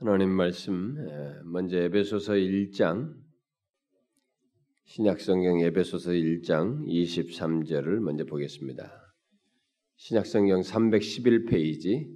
[0.00, 0.96] 하나님 말씀
[1.44, 3.14] 먼저 에베소서 1장
[4.86, 8.92] 신약성경 에베소서 1장 23절을 먼저 보겠습니다.
[9.96, 12.12] 신약성경 311페이지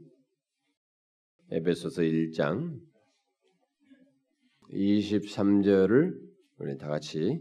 [1.53, 2.80] 에베소서 1장
[4.73, 6.19] 23절을
[6.59, 7.41] 우리 다 같이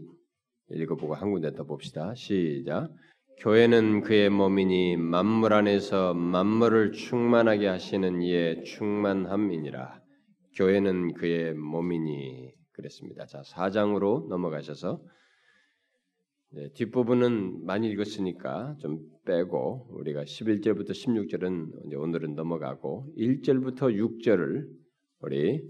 [0.70, 2.14] 읽어보고 한 군데 더 봅시다.
[2.14, 2.88] 시작.
[3.38, 10.07] 교회는 그의 몸이니 만물 안에서 만물을 충만하게 하시는 이의 충만함이니라.
[10.58, 13.26] 교회는 그의 몸이니 그랬습니다.
[13.26, 15.00] 자, 4장으로 넘어가셔서
[16.50, 24.66] 네, 뒷부분은 많이 읽었으니까 좀 빼고 우리가 11절부터 16절은 오늘은 넘어가고 1절부터 6절을
[25.20, 25.62] 우리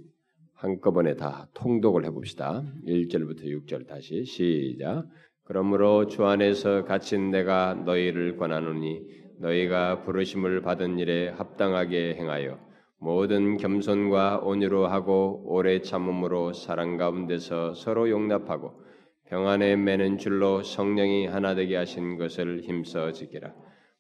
[0.55, 2.65] 한꺼번에 다 통독을 해봅시다.
[2.87, 5.07] 1절부터 6절 다시 시작.
[5.45, 9.03] 그러므로 주 안에서 갇힌 내가 너희를 권하노니
[9.41, 12.68] 너희가 부르심을 받은 일에 합당하게 행하여
[13.01, 18.83] 모든 겸손과 온유로 하고 오래 참음으로 사랑 가운데서 서로 용납하고
[19.29, 23.55] 평안에 매는 줄로 성령이 하나 되게 하신 것을 힘써 지키라.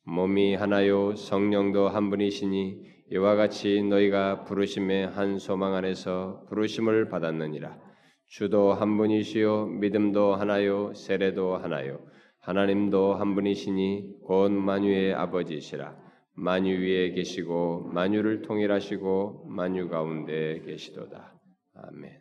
[0.05, 2.81] 몸이 하나요 성령도 한 분이시니
[3.12, 7.78] 이와 같이 너희가 부르심의 한 소망 안에서 부르심을 받았느니라.
[8.27, 12.01] 주도 한 분이시요 믿음도 하나요 세례도 하나요
[12.41, 16.08] 하나님도 한 분이시니 곧 만유의 아버지시라.
[16.41, 21.34] 만유 위에 계시고 만유를 통일하시고 만유 가운데 계시도다.
[21.75, 22.20] 아멘.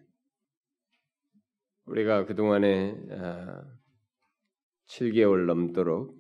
[1.86, 2.96] 우리가 그동안에
[4.88, 6.18] 7개월 아, 넘도록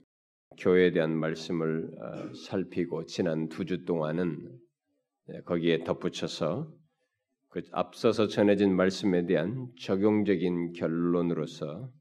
[0.59, 4.59] 교회에 대한 말씀을 아, 살피고 지난 두 주 동안은
[5.29, 6.71] 네, 거기에 덧붙여서
[7.49, 11.91] 그 앞서서 전해진 말씀에 대한 적용적인 결론으로서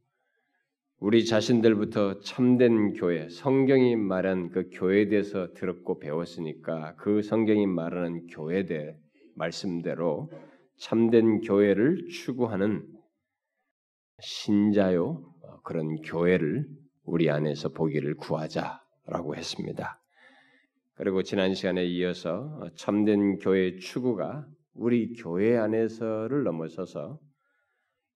[0.99, 8.65] 우리 자신들부터 참된 교회, 성경이 말한 그 교회에 대해서 들었고 배웠으니까 그 성경이 말하는 교회에
[8.65, 8.97] 대해
[9.35, 10.31] 말씀대로
[10.79, 12.87] 참된 교회를 추구하는
[14.21, 15.23] 신자요
[15.63, 16.67] 그런 교회를
[17.05, 20.01] 우리 안에서 보기를 구하자라고 했습니다.
[20.95, 27.19] 그리고 지난 시간에 이어서 참된 교회 추구가 우리 교회 안에서를 넘어서서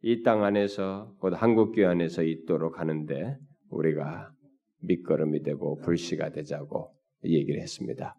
[0.02, 3.36] 이 땅 안에서 곧 한국교회 안에서 있도록 하는데
[3.68, 4.32] 우리가
[4.82, 6.94] 밑거름이 되고 불씨가 되자고
[7.24, 8.16] 얘기를 했습니다.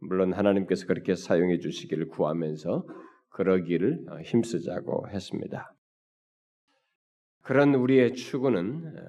[0.00, 2.86] 물론 하나님께서 그렇게 사용해 주시기를 구하면서
[3.30, 5.74] 그러기를 힘쓰자고 했습니다.
[7.40, 9.00] 그런 우리의 추구는 어,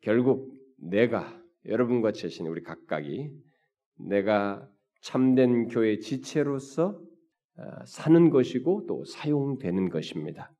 [0.00, 3.30] 결국 내가 여러분과 제신 우리 각각이
[4.08, 4.66] 내가
[5.02, 6.98] 참된 교회 지체로서
[7.58, 10.50] 어, 사는 것이고 또 사용되는 것입니다.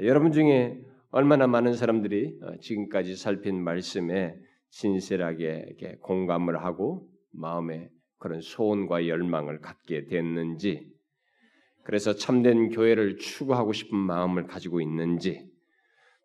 [0.00, 0.80] 여러분 중에
[1.10, 4.34] 얼마나 많은 사람들이 어, 지금까지 살핀 말씀에
[4.70, 10.90] 진실하게 공감을 하고 마음에 그런 소원과 열망을 갖게 됐는지,
[11.82, 15.50] 그래서 참된 교회를 추구하고 싶은 마음을 가지고 있는지,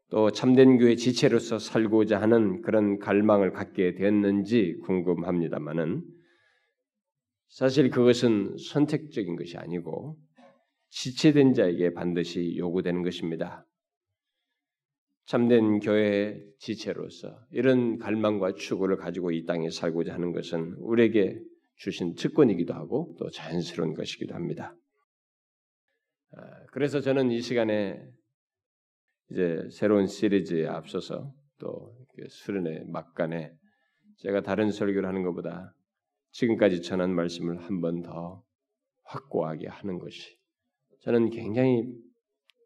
[0.09, 6.03] 또 참된 교회 지체로서 살고자 하는 그런 갈망을 갖게 됐는지 궁금합니다만은
[7.49, 10.17] 사실 그것은 선택적인 것이 아니고
[10.89, 13.65] 지체된 자에게 반드시 요구되는 것입니다.
[15.25, 21.39] 참된 교회 지체로서 이런 갈망과 추구를 가지고 이 땅에 살고자 하는 것은 우리에게
[21.75, 24.75] 주신 특권이기도 하고 또 자연스러운 것이기도 합니다.
[26.31, 28.01] 아, 그래서 저는 이 시간에
[29.29, 31.93] 이제 새로운 시리즈에 앞서서 또
[32.29, 33.51] 수련의 막간에
[34.19, 35.73] 제가 다른 설교를 하는 것보다
[36.31, 38.43] 지금까지 전한 말씀을 한 번 더
[39.03, 40.37] 확고하게 하는 것이
[41.07, 41.85] 저는 굉장히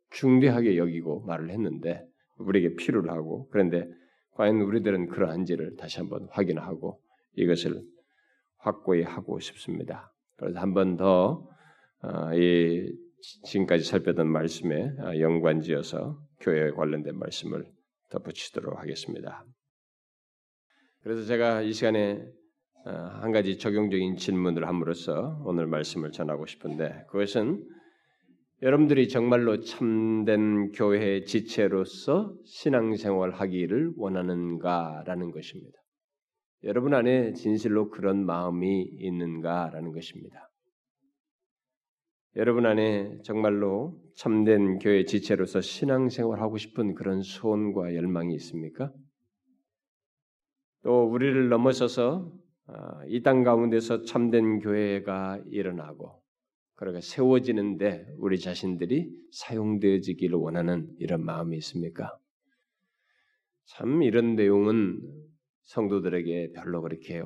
[0.10, 2.04] 중대하게 여기고 말을 했는데
[2.40, 3.88] 우리에게 필요를 하고 그런데
[4.32, 7.00] 과연 우리들은 그러한지를 다시 한번 확인하고
[7.36, 7.84] 이것을
[8.58, 10.12] 확고히 하고 싶습니다.
[10.38, 11.30] 그래서 한 번 더이
[12.02, 12.32] 어,
[13.44, 17.64] 지금까지 살펴던 말씀에 어, 연관지어서 교회에 관련된 말씀을
[18.10, 19.46] 덧붙이도록 하겠습니다.
[21.04, 22.26] 그래서 제가 이 시간에
[22.88, 27.64] 어, 한 가지 적용적인 질문을 함으로써 오늘 말씀을 전하고 싶은데 그것은
[28.64, 35.80] 여러분들이 정말로 참된 교회의 지체로서 신앙생활 하기를 원하는가라는 것입니다.
[36.64, 40.52] 여러분 안에 진실로 그런 마음이 있는가라는 것입니다.
[42.36, 48.94] 여러분 안에 정말로 참된 교회 지체로서 신앙생활 하고 싶은 그런 소원과 열망이 있습니까?
[50.84, 52.32] 또 우리를 넘어서서
[52.68, 56.21] 아, 이땅 가운데서 참된 교회가 일어나고
[56.82, 62.18] 그러니까 세워지는데 우리 자신들이 사용되어지기를 원하는 이런 마음이 있습니까?
[63.66, 65.00] 참 이런 내용은
[65.62, 67.22] 성도들에게 별로 그렇게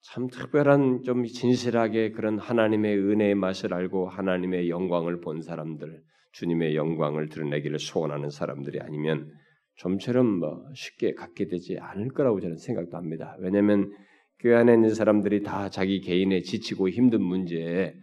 [0.00, 6.02] 참 특별한 좀 진실하게 그런 하나님의 은혜의 맛을 알고 하나님의 영광을 본 사람들,
[6.32, 9.32] 주님의 영광을 드러내기를 소원하는 사람들이 아니면
[9.76, 13.36] 좀처럼 뭐 쉽게 갖게 되지 않을 거라고 저는 생각도 합니다.
[13.38, 13.92] 왜냐하면
[14.40, 17.94] 교회 안에 있는 사람들이 다 자기 개인의 지치고 힘든 문제에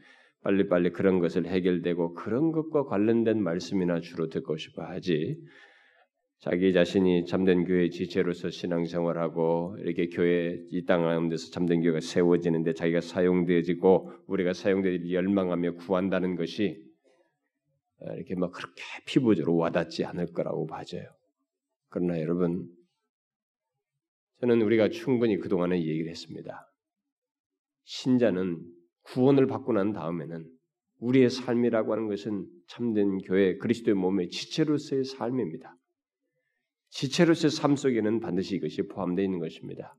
[0.44, 5.40] 빨리빨리 그런 것을 해결되고 그런 것과 관련된 말씀이나 주로 듣고 싶어 하지.
[6.40, 13.00] 자기 자신이 참된 교회 지체로서 신앙생활하고 이렇게 교회 이 땅 가운데서 참된 교회가 세워지는데 자기가
[13.00, 16.84] 사용되어지고 우리가 사용되길 열망하며 구한다는 것이
[18.16, 21.06] 이렇게 막 그렇게 피부적으로 와닿지 않을 거라고 봐져요.
[21.88, 22.68] 그러나 여러분,
[24.42, 26.70] 저는 우리가 충분히 그동안에 얘기를 했습니다.
[27.86, 28.60] 신자는
[29.04, 30.46] 구원을 받고 난 다음에는
[31.00, 35.76] 우리의 삶이라고 하는 것은 참된 교회 그리스도의 몸의 지체로서의 삶입니다.
[36.90, 39.96] 지체로서의 삶 속에는 반드시 이것이 포함되어 있는 것입니다.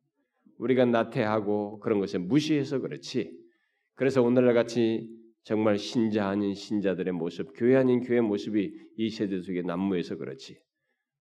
[0.59, 3.31] 우리가 나태하고 그런 것을 무시해서 그렇지.
[3.95, 5.09] 그래서 오늘날 같이
[5.43, 10.59] 정말 신자 아닌 신자들의 모습, 교회 아닌 교회 모습이 이 세대 속에 난무해서 그렇지.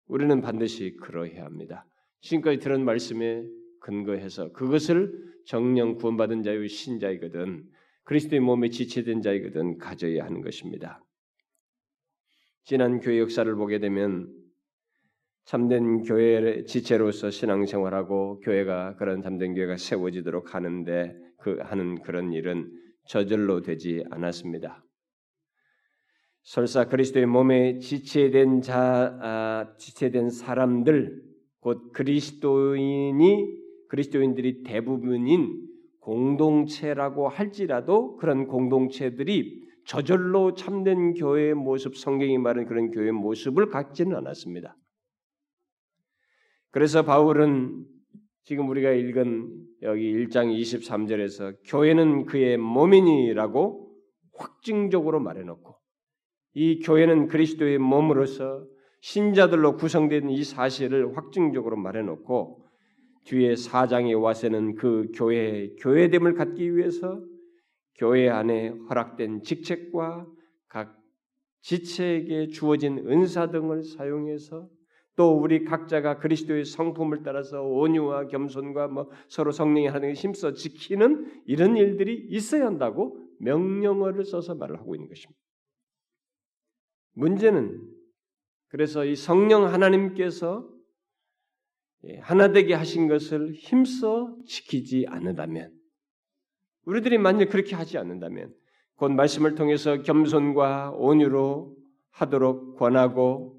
[0.08, 1.86] 우리는 반드시 그러해야 합니다.
[2.22, 3.44] 지금까지 들은 말씀에
[3.82, 5.12] 근거해서 그것을
[5.46, 7.66] 정령 구원받은 자의 신자이거든
[8.04, 11.04] 그리스도의 몸에 지체된 자이거든 가져야 하는 것입니다.
[12.66, 14.32] 지난 교회 역사를 보게 되면
[15.46, 22.72] 참된 교회의 지체로서 신앙생활하고 교회가 그런 참된 교회가 세워지도록 하는데 그 하는 그런 일은
[23.06, 24.84] 저절로 되지 않았습니다.
[26.44, 31.22] 설사 그리스도의 몸에 지체된 자, 아, 지체된 사람들,
[31.60, 35.73] 곧 그리스도인이 그리스도인들이 대부분인
[36.04, 44.78] 공동체라고 할지라도 그런 공동체들이 저절로 참된 교회의 모습, 성경이 말하는 그런 교회의 모습을 갖지는 않았습니다.
[46.72, 47.86] 그래서 바울은
[48.44, 53.94] 지금 우리가 읽은 여기 1장 23절에서 교회는 그의 몸이니라고
[54.36, 55.76] 확증적으로 말해놓고
[56.56, 58.66] 이 교회는 그리스도의 몸으로서
[59.02, 62.63] 신자들로 구성된 이 사실을 확증적으로 말해놓고
[63.24, 67.24] 뒤에 사장에 와서는 그 교회의 교회됨을 갖기 위해서
[67.96, 70.28] 교회 안에 허락된 직책과
[70.68, 71.00] 각
[71.62, 74.70] 지체에게 주어진 은사 등을 사용해서
[75.16, 81.78] 또 우리 각자가 그리스도의 성품을 따라서 온유와 겸손과 뭐 서로 성령의 하나님을 힘써 지키는 이런
[81.78, 85.40] 일들이 있어야 한다고 명령어를 써서 말을 하고 있는 것입니다.
[87.14, 87.80] 문제는
[88.70, 90.73] 그래서 이 성령 하나님께서 예,
[92.20, 95.72] 하나 되게 하신 것을 힘써 지키지 않는다면
[96.86, 98.54] 우리들이 만약 그렇게 하지 않는다면
[98.96, 101.76] 곧 말씀을 통해서 겸손과 온유로
[102.12, 103.58] 하도록 권하고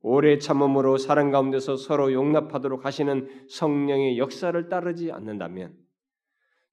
[0.00, 5.74] 오래 참음으로 사랑 가운데서 서로 용납하도록 하시는 성령의 역사를 따르지 않는다면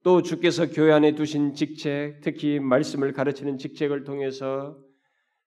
[0.04, 4.78] 또 주께서 교회 안에 두신 직책, 특히 말씀을 가르치는 직책을 통해서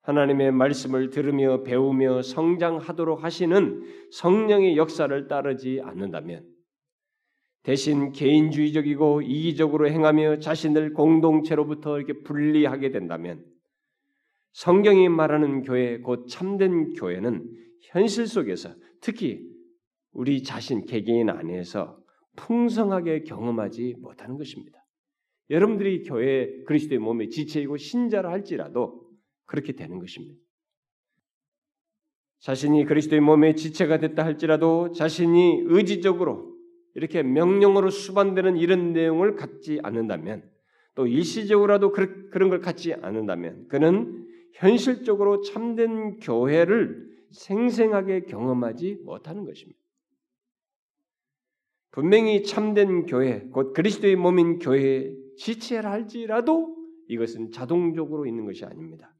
[0.06, 3.82] 하나님의 말씀을 들으며 배우며 성장하도록 하시는
[4.12, 6.46] 성령의 역사를 따르지 않는다면
[7.64, 13.44] 대신 개인주의적이고 이기적으로 행하며 자신을 공동체로부터 이렇게 분리하게 된다면
[14.52, 17.44] 성경이 말하는 교회 곧 참된 교회는
[17.90, 18.70] 현실 속에서
[19.00, 19.40] 특히
[20.12, 21.98] 우리 자신 개개인 안에서
[22.36, 24.78] 풍성하게 경험하지 못하는 것입니다.
[25.50, 29.05] 여러분들이 교회 그리스도의 몸의 지체이고 신자라 할지라도
[29.46, 30.40] 그렇게 되는 것입니다.
[32.40, 36.54] 자신이 그리스도의 몸의 지체가 됐다 할지라도 자신이 의지적으로
[36.94, 40.48] 이렇게 명령으로 수반되는 이런 내용을 갖지 않는다면
[40.94, 49.78] 또 일시적으로라도 그런 걸 갖지 않는다면 그는 현실적으로 참된 교회를 생생하게 경험하지 못하는 것입니다.
[51.90, 56.76] 분명히 참된 교회, 곧 그리스도의 몸인 교회의 지체라 할지라도
[57.08, 59.15] 이것은 자동적으로 있는 것이 아닙니다.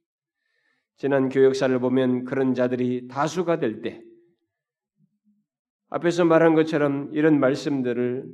[0.96, 4.02] 지난 교역사를 보면 그런 자들이 다수가 될 때
[5.88, 8.26] 앞에서 말한 것처럼 이런 말씀들을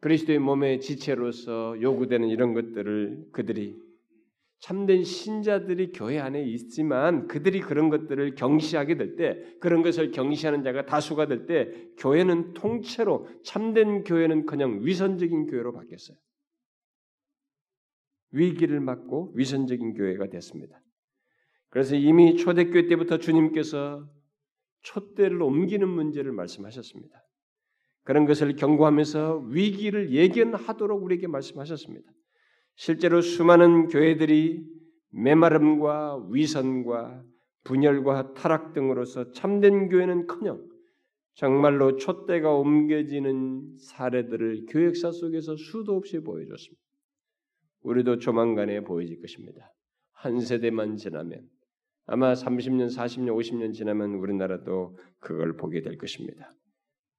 [0.00, 3.76] 그리스도의 몸의 지체로서 요구되는 이런 것들을 그들이
[4.60, 10.84] 참된 신자들이 교회 안에 있지만 그들이 그런 것들을 경시하게 될 때, 그런 것을 경시하는 자가
[10.84, 16.18] 다수가 될 때, 교회는 통째로 참된 교회는 그냥 위선적인 교회로 바뀌었어요.
[18.32, 20.78] 위기를 맞고 위선적인 교회가 됐습니다.
[21.70, 24.06] 그래서 이미 초대교회 때부터 주님께서
[24.82, 27.22] 촛대를 옮기는 문제를 말씀하셨습니다.
[28.02, 32.10] 그런 것을 경고하면서 위기를 예견하도록 우리에게 말씀하셨습니다.
[32.74, 34.64] 실제로 수많은 교회들이
[35.10, 37.24] 메마름과 위선과
[37.64, 40.68] 분열과 타락 등으로서 참된 교회는커녕
[41.34, 46.82] 정말로 촛대가 옮겨지는 사례들을 교 역사 속에서 수도 없이 보여줬습니다.
[47.82, 49.72] 우리도 조만간에 보여질 것입니다.
[50.12, 51.48] 한 세대만 지나면
[52.06, 56.50] 아마 30년, 40년, 50년 지나면 우리나라도 그걸 보게 될 것입니다.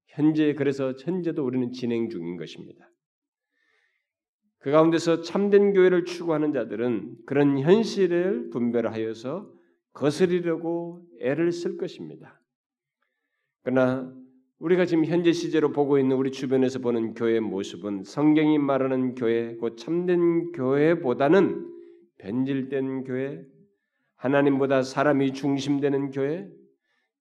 [0.07, 2.89] 현재 그래서 현재도 우리는 진행 중인 것입니다.
[4.59, 9.51] 그 가운데서 참된 교회를 추구하는 자들은 그런 현실을 분별하여서
[9.93, 12.39] 거스리려고 애를 쓸 것입니다.
[13.63, 14.13] 그러나
[14.59, 19.77] 우리가 지금 현재 시제로 보고 있는 우리 주변에서 보는 교회의 모습은 성경이 말하는 교회, 곧
[19.77, 21.67] 참된 교회보다는
[22.19, 23.43] 변질된 교회,
[24.21, 26.47] 하나님보다 사람이 중심되는 교회,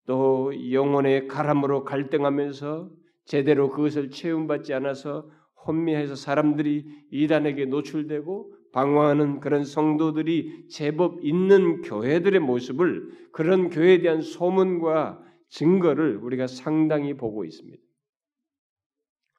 [0.07, 2.91] 또 영혼의 가람으로 갈등하면서
[3.25, 5.31] 제대로 그것을 체험받지 않아서
[5.67, 15.23] 혼미해서 사람들이 이단에게 노출되고 방황하는 그런 성도들이 제법 있는 교회들의 모습을 그런 교회에 대한 소문과
[15.49, 17.83] 증거를 우리가 상당히 보고 있습니다.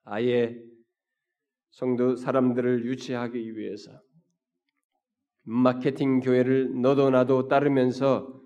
[0.05, 0.59] 아예
[1.69, 3.91] 성도 사람들을 유치하기 위해서
[5.43, 8.41] 마케팅 교회를 너도 나도 따르면서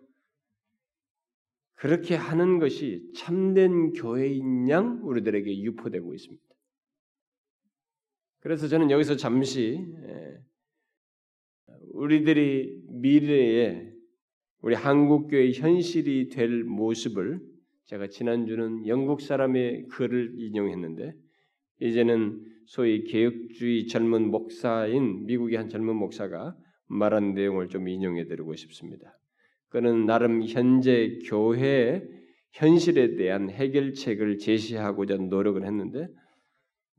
[1.75, 6.43] 그렇게 하는 것이 참된 교회인 양 우리들에게 유포되고 있습니다.
[8.39, 10.39] 그래서 저는 여기서 잠시 예,
[11.93, 13.91] 우리들이 미래에
[14.61, 17.41] 우리 한국 교회 현실이 될 모습을
[17.85, 21.13] 제가 지난주는 영국 사람의 글을 인용했는데
[21.81, 26.55] 이제는 소위 개혁주의 젊은 목사인 미국의 한 젊은 목사가
[26.87, 29.17] 말한 내용을 좀 인용해 드리고 싶습니다.
[29.69, 32.03] 그는 나름 현재 교회
[32.53, 36.07] 현실에 대한 해결책을 제시하고자 노력을 했는데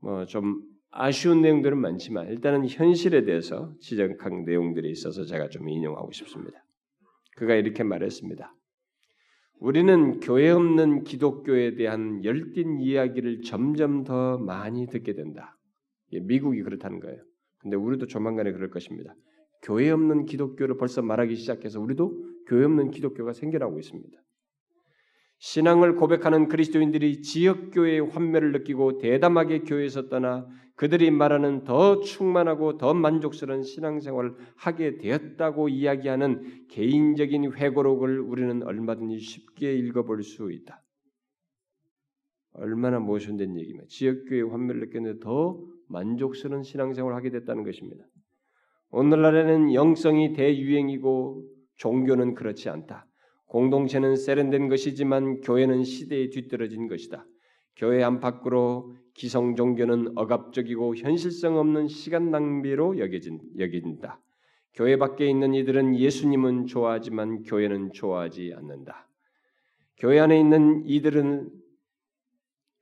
[0.01, 6.63] 뭐 좀 아쉬운 내용들은 많지만 일단은 현실에 대해서 지적한 내용들이 있어서 제가 좀 인용하고 싶습니다.
[7.35, 8.53] 그가 이렇게 말했습니다.
[9.59, 15.57] 우리는 교회 없는 기독교에 대한 열띤 이야기를 점점 더 많이 듣게 된다.
[16.11, 17.21] 미국이 그렇다는 거예요.
[17.59, 19.13] 근데 우리도 조만간에 그럴 것입니다.
[19.61, 24.17] 교회 없는 기독교를 벌써 말하기 시작해서 우리도 교회 없는 기독교가 생겨나고 있습니다.
[25.39, 32.93] 신앙을 고백하는 그리스도인들이 지역 교회의 환멸을 느끼고 대담하게 교회에서 떠나 그들이 말하는 더 충만하고 더
[32.93, 40.83] 만족스러운 신앙생활을 하게 되었다고 이야기하는 개인적인 회고록을 우리는 얼마든지 쉽게 읽어볼 수 있다.
[42.53, 48.03] 얼마나 모순된 얘기면 지역교회 환멸을 느꼈는데 더 만족스러운 신앙생활을 하게 됐다는 것입니다.
[48.91, 51.43] 오늘날에는 영성이 대유행이고
[51.75, 53.05] 종교는 그렇지 않다.
[53.47, 57.25] 공동체는 세련된 것이지만 교회는 시대에 뒤떨어진 것이다.
[57.75, 64.19] 교회 안팎으로 기성 종교는 억압적이고 현실성 없는 시간 낭비로 여겨진, 여긴다.
[64.73, 69.07] 교회 밖에 있는 이들은 예수님은 좋아하지만 교회는 좋아하지 않는다.
[69.97, 71.49] 교회 안에 있는 이들은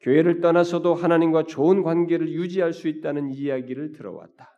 [0.02, 4.55] 교회를 떠나서도 하나님과 좋은 관계를 유지할 수 있다는 이야기를 들어왔다.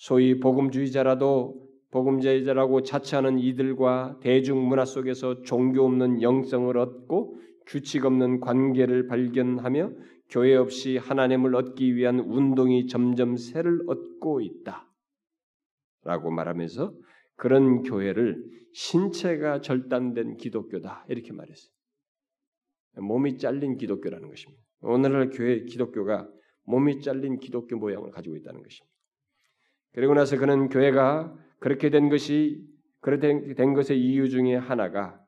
[0.00, 9.08] 소위 복음주의자라도 복음주의자라고 자처하는 이들과 대중 문화 속에서 종교 없는 영성을 얻고 규칙 없는 관계를
[9.08, 9.92] 발견하며
[10.30, 14.90] 교회 없이 하나님을 얻기 위한 운동이 점점 새를 얻고 있다.
[16.04, 16.94] 라고 말하면서
[17.36, 18.42] 그런 교회를
[18.72, 21.04] 신체가 절단된 기독교다.
[21.10, 21.72] 이렇게 말했어요.
[23.02, 24.62] 몸이 잘린 기독교라는 것입니다.
[24.80, 26.26] 오늘날 교회 기독교가
[26.64, 28.99] 몸이 잘린 기독교 모양을 가지고 있다는 것입니다.
[29.92, 32.64] 그리고 나서 그는 교회가 그렇게 된 것이
[33.00, 35.20] 그렇게 된 것의 이유 중에 하나가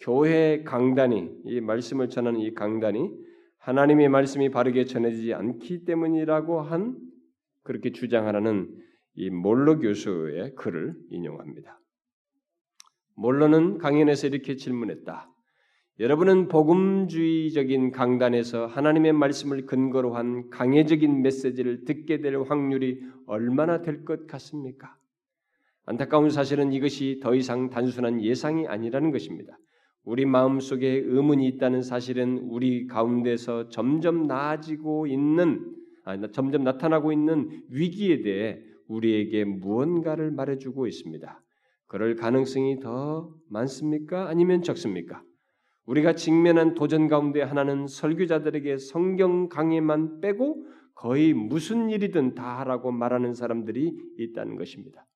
[0.00, 3.10] 교회 강단이 이 말씀을 전하는 이 강단이
[3.58, 6.98] 하나님의 말씀이 바르게 전해지지 않기 때문이라고 한
[7.62, 8.68] 그렇게 주장하라는
[9.14, 11.80] 이 몰로 교수의 글을 인용합니다.
[13.16, 15.33] 몰로는 강연에서 이렇게 질문했다.
[16.00, 24.26] 여러분은 복음주의적인 강단에서 하나님의 말씀을 근거로 한 강해적인 메시지를 듣게 될 확률이 얼마나 될 것
[24.26, 24.96] 같습니까?
[25.86, 29.56] 안타까운 사실은 이것이 더 이상 단순한 예상이 아니라는 것입니다.
[30.02, 37.62] 우리 마음 속에 의문이 있다는 사실은 우리 가운데서 점점 나아지고 있는 아, 점점 나타나고 있는
[37.70, 38.58] 위기에 대해
[38.88, 41.40] 우리에게 무언가를 말해주고 있습니다.
[41.86, 44.28] 그럴 가능성이 더 많습니까?
[44.28, 45.22] 아니면 적습니까?
[45.86, 53.34] 우리가 직면한 도전 가운데 하나는 설교자들에게 성경 강의만 빼고 거의 무슨 일이든 다 하라고 말하는
[53.34, 55.06] 사람들이 있다는 것입니다.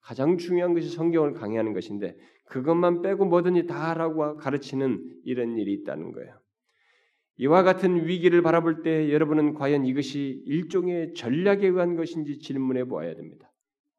[0.00, 2.16] 가장 중요한 것이 성경을 강의하는 것인데
[2.46, 6.38] 그것만 빼고 뭐든지 다 하라고 가르치는 이런 일이 있다는 거예요.
[7.36, 13.50] 이와 같은 위기를 바라볼 때 여러분은 과연 이것이 일종의 전략에 의한 것인지 질문해 보아야 됩니다.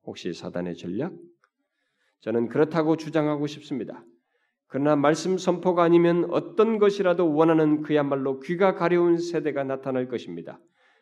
[0.03, 1.13] 혹시 사단의 전략?
[2.21, 4.05] 저는 그렇다고 주장하고 싶습니다.
[4.67, 10.59] 그러나 말씀 선포가 아니면 어떤 것이라도 원하는 그야말로 귀가 가려운 세대가 나타날 것입니다.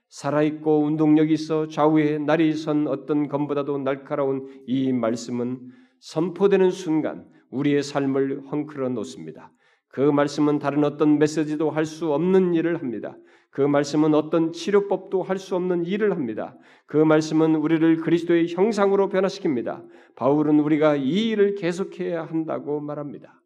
[0.10, 5.60] 살아있고 운동력이 있어 좌우에 날이 선 어떤 검보다도 날카로운 이 말씀은
[6.02, 9.52] 선포되는 순간 우리의 삶을 헝클어 놓습니다.
[9.88, 13.16] 그 말씀은 다른 어떤 메시지도 할 수 없는 일을 합니다.
[13.52, 16.58] 그 말씀은 어떤 치료법도 할 수 없는 일을 합니다.
[16.88, 19.84] 그 말씀은 우리를 그리스도의 형상으로 변화시킵니다.
[20.16, 23.43] 바울은 우리가 이 일을 계속해야 한다고 말합니다.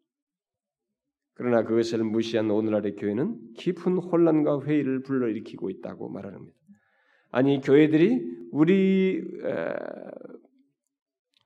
[1.38, 6.58] 그러나 그것을 무시한 오늘날의 교회는 깊은 혼란과 회의를 불러일으키고 있다고 말합니다.
[7.30, 9.74] 아니 교회들이 우리 에,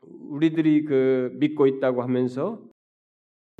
[0.01, 2.65] 우리들이 그 믿고 있다고 하면서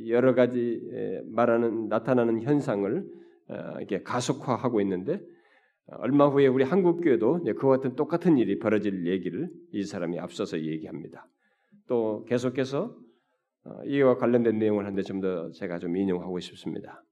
[0.07, 0.81] 여러 가지
[1.25, 3.05] 말하는 나타나는 현상을
[3.49, 5.21] 어, 이렇게 가속화하고 있는데
[5.85, 11.27] 얼마 후에 우리 한국 교회도 그와 같은 똑같은 일이 벌어질 얘기를 이 사람이 앞서서 얘기합니다.
[11.87, 13.02] 또 계속해서 어,
[13.85, 17.03] 이와 관련된 내용을 한데 좀 더 제가 좀 인용하고 싶습니다.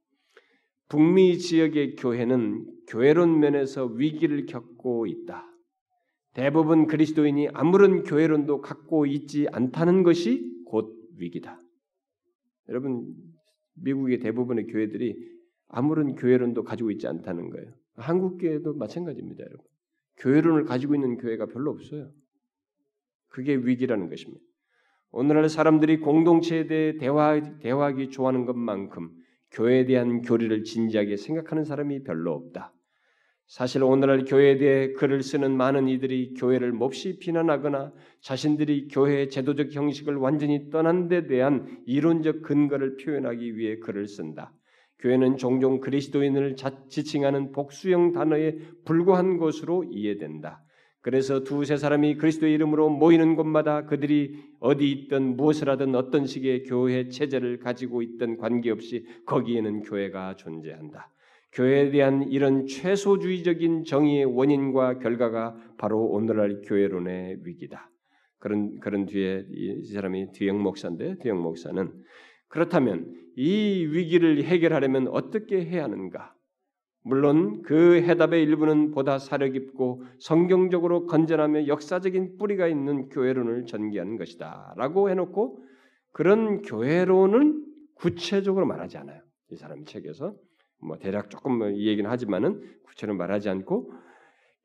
[0.90, 5.48] 북미 지역의 교회는 교회론 면에서 위기를 겪고 있다.
[6.34, 11.62] 대부분 그리스도인이 아무런 교회론도 갖고 있지 않다는 것이 곧 위기다.
[12.70, 13.14] 여러분
[13.76, 15.16] 미국의 대부분의 교회들이
[15.70, 17.74] 아무런 교회론도 가지고 있지 않다는 거예요.
[17.96, 19.66] 한국 교회도 마찬가지입니다, 여러분.
[20.18, 22.12] 교회론을 가지고 있는 교회가 별로 없어요.
[23.30, 24.44] 그게 위기라는 것입니다.
[25.14, 29.10] 오늘날 사람들이 공동체에 대해 대화, 대화하기 좋아하는 것만큼
[29.52, 32.74] 교회에 대한 교리를 진지하게 생각하는 사람이 별로 없다.
[33.46, 37.92] 사실 오늘날 교회에 대해 글을 쓰는 많은 이들이 교회를 몹시 비난하거나
[38.22, 44.54] 자신들이 교회의 제도적 형식을 완전히 떠난 데 대한 이론적 근거를 표현하기 위해 글을 쓴다.
[45.00, 46.56] 교회는 종종 그리스도인을
[46.88, 50.64] 지칭하는 복수형 단어에 불과한 것으로 이해된다.
[51.02, 57.10] 그래서 두세 사람이 그리스도의 이름으로 모이는 곳마다 그들이 어디 있든 무엇을 하든 어떤 식의 교회
[57.10, 61.12] 체제를 가지고 있든 관계없이 거기에는 교회가 존재한다.
[61.54, 67.90] 교회에 대한 이런 최소주의적인 정의의 원인과 결과가 바로 오늘날 교회론의 위기다.
[68.38, 71.92] 그런 그런 뒤에 이 사람이 뒤영 목사인데 뒤영 목사는
[72.48, 76.34] 그렇다면 이 위기를 해결하려면 어떻게 해야 하는가?
[77.04, 84.76] 물론 그 해답의 일부는 보다 사려 깊고 성경적으로 건전하며 역사적인 뿌리가 있는 교회론을 전개하는 것이다
[84.78, 85.64] 라고 해놓고
[86.12, 89.22] 그런 교회론은 구체적으로 말하지 않아요.
[89.50, 90.36] 이 사람 책에서
[90.80, 93.92] 뭐 대략 조금 뭐이 얘기는 하지만은 구체로 말하지 않고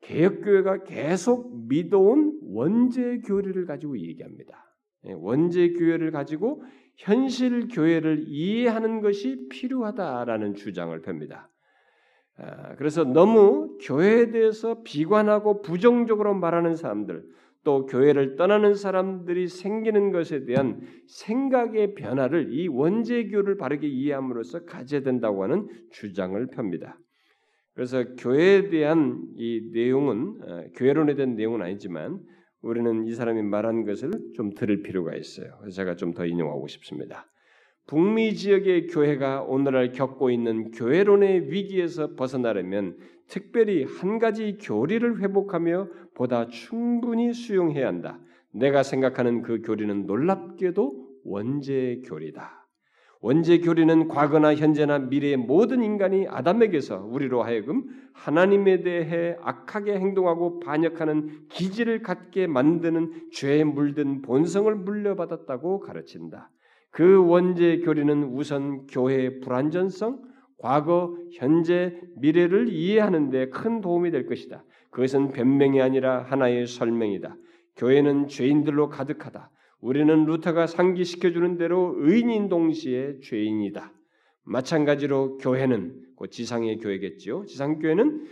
[0.01, 4.63] 개혁교회가 계속 믿어온 원죄 교리를 가지고 얘기합니다.
[5.05, 6.63] 예, 원죄 교회를 가지고
[6.95, 11.49] 현실 교회를 이해하는 것이 필요하다라는 주장을 펴니다.
[12.37, 17.23] 아, 그래서 너무 교회에 대해서 비관하고 부정적으로 말하는 사람들,
[17.63, 25.43] 또 교회를 떠나는 사람들이 생기는 것에 대한 생각의 변화를 이 원죄교를 바르게 이해함으로써 가져야 된다고
[25.43, 26.97] 하는 주장을 펴니다.
[27.73, 32.19] 그래서 교회에 대한 이 내용은 어, 교회론에 대한 내용은 아니지만
[32.61, 35.57] 우리는 이 사람이 말한 것을 좀 들을 필요가 있어요.
[35.59, 37.27] 그래서 제가 좀 더 인용하고 싶습니다.
[37.87, 42.97] 북미 지역의 교회가 오늘날 겪고 있는 교회론의 위기에서 벗어나려면
[43.29, 48.19] 특별히 한 가지 교리를 회복하며 보다 충분히 수용해야 한다.
[48.51, 52.67] 내가 생각하는 그 교리는 놀랍게도 원죄 교리다.
[53.21, 61.47] 원죄 교리는 과거나 현재나 미래의 모든 인간이 아담에게서 우리로 하여금 하나님에 대해 악하게 행동하고 반역하는
[61.49, 66.51] 기질을 갖게 만드는 죄에 물든 본성을 물려받았다고 가르친다.
[66.91, 70.21] 그 원죄 교리는 우선 교회의 불완전성,
[70.59, 74.63] 과거, 현재, 미래를 이해하는 데 큰 도움이 될 것이다.
[74.89, 77.35] 그것은 변명이 아니라 하나의 설명이다.
[77.75, 79.51] 교회는 죄인들로 가득하다.
[79.79, 83.93] 우리는 루터가 상기시켜 주는 대로 의인인 동시에 죄인이다.
[84.43, 87.45] 마찬가지로 교회는 곧 지상의 교회겠지요.
[87.45, 88.25] 지상 교회는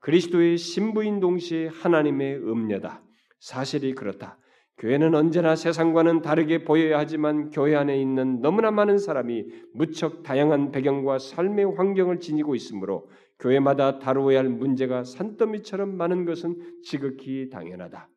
[0.00, 3.04] 그리스도의 신부인 동시에 하나님의 음녀다.
[3.38, 4.38] 사실이 그렇다.
[4.78, 11.18] 교회는 언제나 세상과는 다르게 보여야 하지만 교회 안에 있는 너무나 많은 사람이 무척 다양한 배경과
[11.18, 13.10] 삶의 환경을 지니고 있으므로
[13.40, 18.08] 교회마다 다루어야 할 문제가 산더미처럼 많은 것은 지극히 당연하다.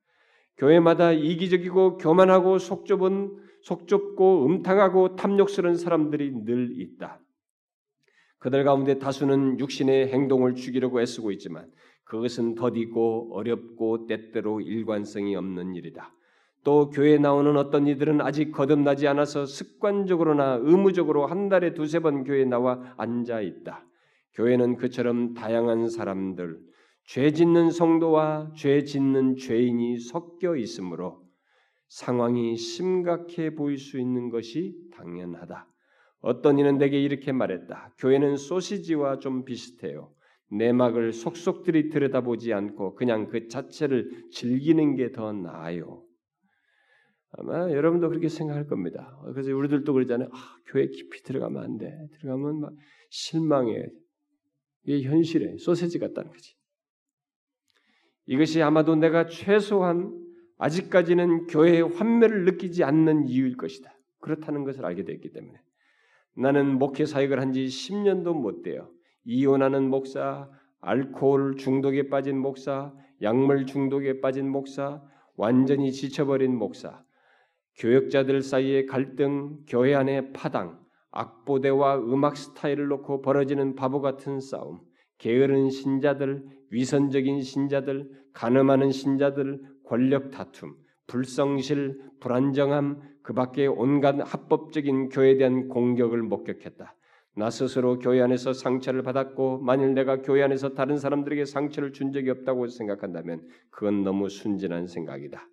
[0.58, 7.20] 교회마다 이기적이고 교만하고 속 좁은 속 좁고 음탕하고 탐욕스러운 사람들이 늘 있다.
[8.38, 11.72] 그들 가운데 다수는 육신의 행동을 죽이려고 애쓰고 있지만
[12.04, 16.14] 그것은 더디고 어렵고 때때로 일관성이 없는 일이다.
[16.64, 22.46] 또 교회에 나오는 어떤 이들은 아직 거듭나지 않아서 습관적으로나 의무적으로 한 달에 두세 번 교회에
[22.46, 23.86] 나와 앉아 있다.
[24.34, 26.60] 교회는 그처럼 다양한 사람들,
[27.06, 31.24] 죄 짓는 성도와 죄 짓는 죄인이 섞여 있으므로
[31.90, 35.68] 상황이 심각해 보일 수 있는 것이 당연하다.
[36.22, 37.96] 어떤 이는 내게 이렇게 말했다.
[37.98, 40.12] 교회는 소시지와 좀 비슷해요.
[40.52, 46.04] 내막을 속속들이 들여다보지 않고 그냥 그 자체를 즐기는 게 더 나아요.
[47.34, 49.18] 아마 여러분도 그렇게 생각할 겁니다.
[49.34, 50.30] 그래서 우리들도 그러잖아요.
[50.34, 51.92] 아, 교회 깊이 들어가면 안 돼.
[52.20, 52.74] 들어가면 막
[53.10, 53.86] 실망해.
[54.84, 56.56] 이게 현실에 소세지 같다는 거지.
[58.26, 60.18] 이것이 아마도 내가 최소한
[60.58, 63.92] 아직까지는 교회의 환멸을 느끼지 않는 이유일 것이다.
[64.20, 65.58] 그렇다는 것을 알게 됐기 때문에
[66.36, 68.92] 나는 목회 사역을 한 지 10년도 못 돼요.
[69.24, 70.50] 이혼하는 목사,
[70.82, 75.02] 알코올 중독에 빠진 목사, 약물 중독에 빠진 목사,
[75.36, 77.04] 완전히 지쳐버린 목사,
[77.78, 80.80] 교역자들 사이의 갈등, 교회 안의 파당,
[81.12, 84.80] 악보대와 음악 스타일을 놓고 벌어지는 바보 같은 싸움,
[85.18, 90.76] 게으른 신자들, 위선적인 신자들, 가늠하는 신자들, 권력 다툼,
[91.08, 96.96] 불성실, 불안정함, 그 밖에 온갖 합법적인 교회에 대한 공격을 목격했다.
[97.36, 102.32] 나 스스로 교회 안에서 상처를 받았고 만일 내가 교회 안에서 다른 사람들에게 상처를 준 적이
[102.32, 105.48] 없다고 생각한다면 그건 너무 순진한 생각이다.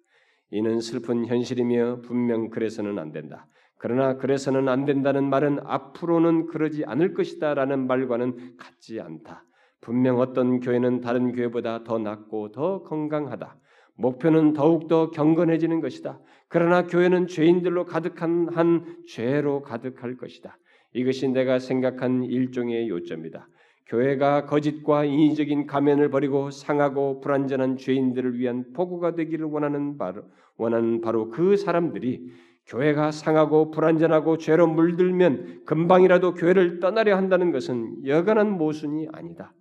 [0.50, 3.46] 이는 슬픈 현실이며 분명 그래서는 안 된다.
[3.76, 9.44] 그러나 그래서는 안 된다는 말은 앞으로는 그러지 않을 것이다라는 말과는 같지 않다.
[9.80, 13.56] 분명 어떤 교회는 다른 교회보다 더 낫고 더 건강하다.
[13.94, 16.20] 목표는 더욱더 경건해지는 것이다.
[16.48, 20.56] 그러나 교회는 죄인들로 가득한 한 죄로 가득할 것이다.
[20.94, 23.48] 이것이 내가 생각한 일종의 요점이다.
[23.88, 30.22] 교회가 거짓과 인위적인 가면을 버리고 상하고 불완전한 죄인들을 위한 포구가 되기를 원하는 바로
[30.56, 32.30] 원하는 바로 그 사람들이
[32.66, 39.54] 교회가 상하고 불완전하고 죄로 물들면 금방이라도 교회를 떠나려 한다는 것은 여간한 모순이 아니다.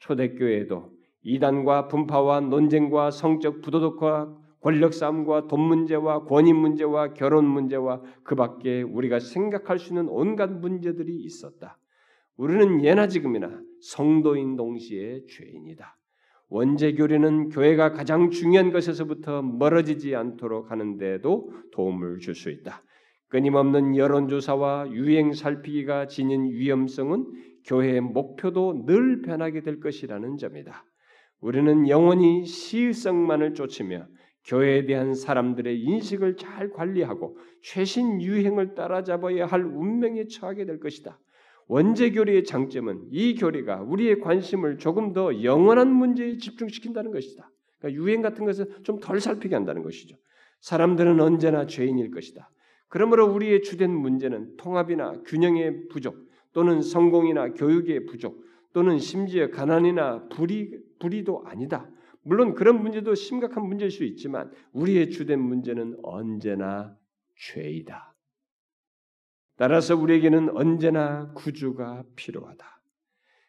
[0.00, 0.90] 초대교회에도
[1.22, 8.82] 이단과 분파와 논쟁과 성적 부도덕과 권력 싸움과 돈 문제와 권위 문제와 결혼 문제와 그 밖에
[8.82, 11.78] 우리가 생각할 수 있는 온갖 문제들이 있었다.
[12.40, 13.50] 우리는 예나 지금이나
[13.82, 15.94] 성도인 동시에 죄인이다.
[16.48, 22.82] 원죄 교리는 교회가 가장 중요한 것에서부터 멀어지지 않도록 하는데도 도움을 줄 수 있다.
[23.28, 27.26] 끊임없는 여론조사와 유행 살피기가 지닌 위험성은
[27.66, 30.86] 교회의 목표도 늘 변하게 될 것이라는 점이다.
[31.42, 34.06] 우리는 영원히 시의성만을 쫓으며
[34.46, 41.18] 교회에 대한 사람들의 인식을 잘 관리하고 최신 유행을 따라잡아야 할 운명에 처하게 될 것이다.
[41.70, 47.48] 원죄 교리의 장점은 이 교리가 우리의 관심을 조금 더 영원한 문제에 집중시킨다는 것이다.
[47.78, 50.16] 그러니까 유행 같은 것을 좀덜 살피게 한다는 것이죠.
[50.62, 52.50] 사람들은 언제나 죄인일 것이다.
[52.88, 56.16] 그러므로 우리의 주된 문제는 통합이나 균형의 부족,
[56.52, 61.88] 또는 성공이나 교육의 부족, 또는 심지어 가난이나 불의, 불의도 아니다.
[62.24, 66.96] 물론 그런 문제도 심각한 문제일 수 있지만 우리의 주된 문제는 언제나
[67.36, 68.09] 죄이다.
[69.60, 72.80] 따라서 우리에게는 언제나 구주가 필요하다.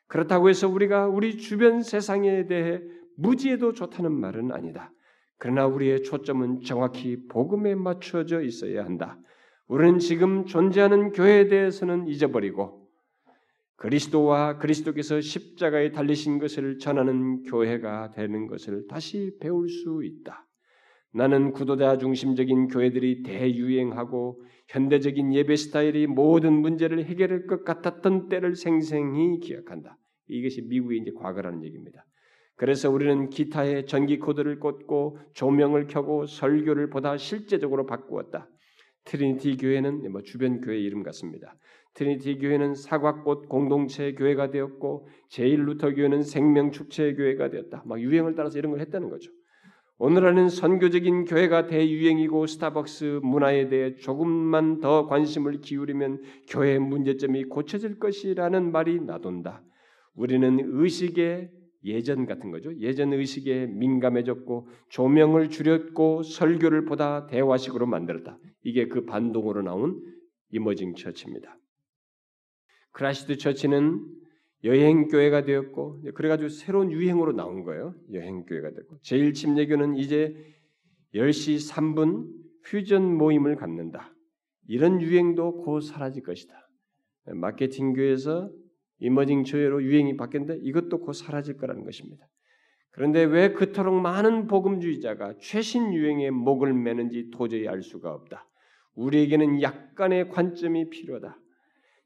[0.08, 2.82] 그렇다고 해서 우리가 우리 주변 세상에 대해
[3.16, 4.92] 무지해도 좋다는 말은 아니다.
[5.38, 9.18] 그러나 우리의 초점은 정확히 복음에 맞춰져 있어야 한다.
[9.70, 12.90] 우리는 지금 존재하는 교회에 대해서는 잊어버리고
[13.78, 20.46] 그리스도와 그리스도께서 십자가에 달리신 것을 전하는 교회가 되는 것을 다시 배울 수 있다.
[21.14, 29.40] 나는 구도자 중심적인 교회들이 대유행하고 현대적인 예배 스타일이 모든 문제를 해결할 것 같았던 때를 생생히
[29.40, 29.98] 기억한다.
[30.28, 32.06] 이것이 미국의 이제 과거라는 얘기입니다.
[32.56, 38.48] 그래서 우리는 기타에 전기 코드를 꽂고 조명을 켜고 설교를 보다 실제적으로 바꾸었다.
[39.06, 41.56] 트리니티 교회는 뭐 주변 교회 이름 같습니다.
[41.96, 47.84] 트리니티 교회는 사과꽃 공동체 교회가 되었고 제일 루터 교회는 생명 축제 교회가 되었다.
[47.86, 49.32] 막 유행을 따라서 이런 걸 했다는 거죠.
[50.04, 58.72] 오늘날은 선교적인 교회가 대유행이고 스타벅스 문화에 대해 조금만 더 관심을 기울이면 교회의 문제점이 고쳐질 것이라는
[58.72, 59.64] 말이 나돈다.
[60.16, 61.52] 우리는 의식의
[61.84, 62.76] 예전 같은 거죠.
[62.80, 68.40] 예전 의식에 민감해졌고 조명을 줄였고 설교를 보다 대화식으로 만들었다.
[68.64, 70.02] 이게 그 반동으로 나온
[70.50, 71.60] emerging church입니다.
[72.94, 74.04] Christ Church는
[74.64, 77.96] 여행 교회가 되었고 그래가지고 새로운 유행으로 나온 거예요.
[78.14, 80.36] 여행 교회가 됐고 제일 침례교는 이제
[81.16, 82.28] 10시 3분
[82.66, 84.14] 퓨전 모임을 갖는다.
[84.68, 86.54] 이런 유행도 곧 사라질 것이다.
[87.34, 88.52] 마케팅 교회에서
[89.00, 92.28] 이머징 교회로 유행이 바뀌는데 이것도 곧 사라질 거라는 것입니다.
[92.92, 98.48] 그런데 왜 그토록 많은 복음주의자가 최신 유행에 목을 매는지 도저히 알 수가 없다.
[98.96, 101.38] 우리에게는 약간의 관점이 필요하다.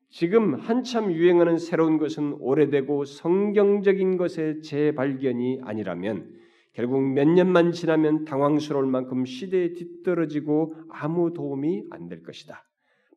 [0.10, 6.32] 지금 한참 유행하는 새로운 것은 오래되고 성경적인 것의 재발견이 아니라면
[6.74, 12.64] 결국 몇 년만 지나면 당황스러울 만큼 시대에 뒤떨어지고 아무 도움이 안 될 것이다.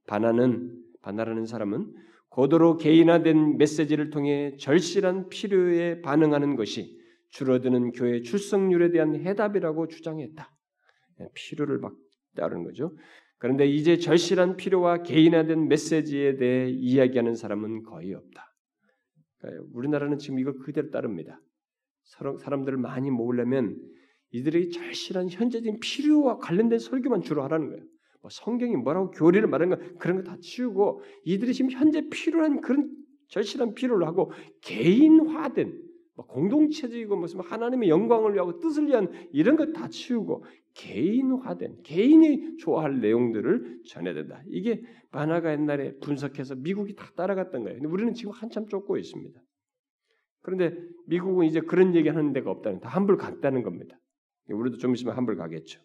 [0.07, 1.93] 바나는 반나라는 사람은
[2.31, 6.99] 고도로 개인화된 메시지를 통해 절실한 필요에 반응하는 것이
[7.31, 10.51] 줄어드는 교회 출석률에 대한 해답이라고 주장했다.
[11.21, 11.95] 예, 필요를 막
[12.37, 12.97] 따르는 거죠.
[13.39, 18.45] 그런데 이제 절실한 필요와 개인화된 메시지에 대해 이야기하는 사람은 거의 없다.
[19.39, 21.41] 그러니까 우리나라는 지금 이거 그대로 따릅니다.
[22.41, 23.77] 사람들을 많이 모으려면
[24.31, 27.85] 이들의 절실한 현재적인 필요와 관련된 설교만 주로 하라는 거예요.
[28.21, 32.91] 뭐 성경이 뭐라고 교리를 말하는 거 그런 거 다 치우고 이들이 지금 현재 필요한 그런
[33.29, 35.88] 절실한 필요를 하고 개인화된 뭐
[36.27, 43.83] 공동체적이고 무슨 하나님의 영광을 위하고 뜻을 위한 이런 것 다 치우고 개인화된 개인이 좋아할 내용들을
[43.87, 44.43] 전해야 된다.
[44.49, 47.79] 이게 바나가 옛날에 분석해서 미국이 다 따라갔던 거예요.
[47.79, 49.41] 근데 우리는 지금 한참 쫓고 있습니다.
[50.43, 50.77] 그런데
[51.07, 53.99] 미국은 이제 그런 얘기 하는 데가 없다는 다 환불 갔다는 겁니다.
[54.49, 55.81] 우리도 좀 있으면 환불 가겠죠.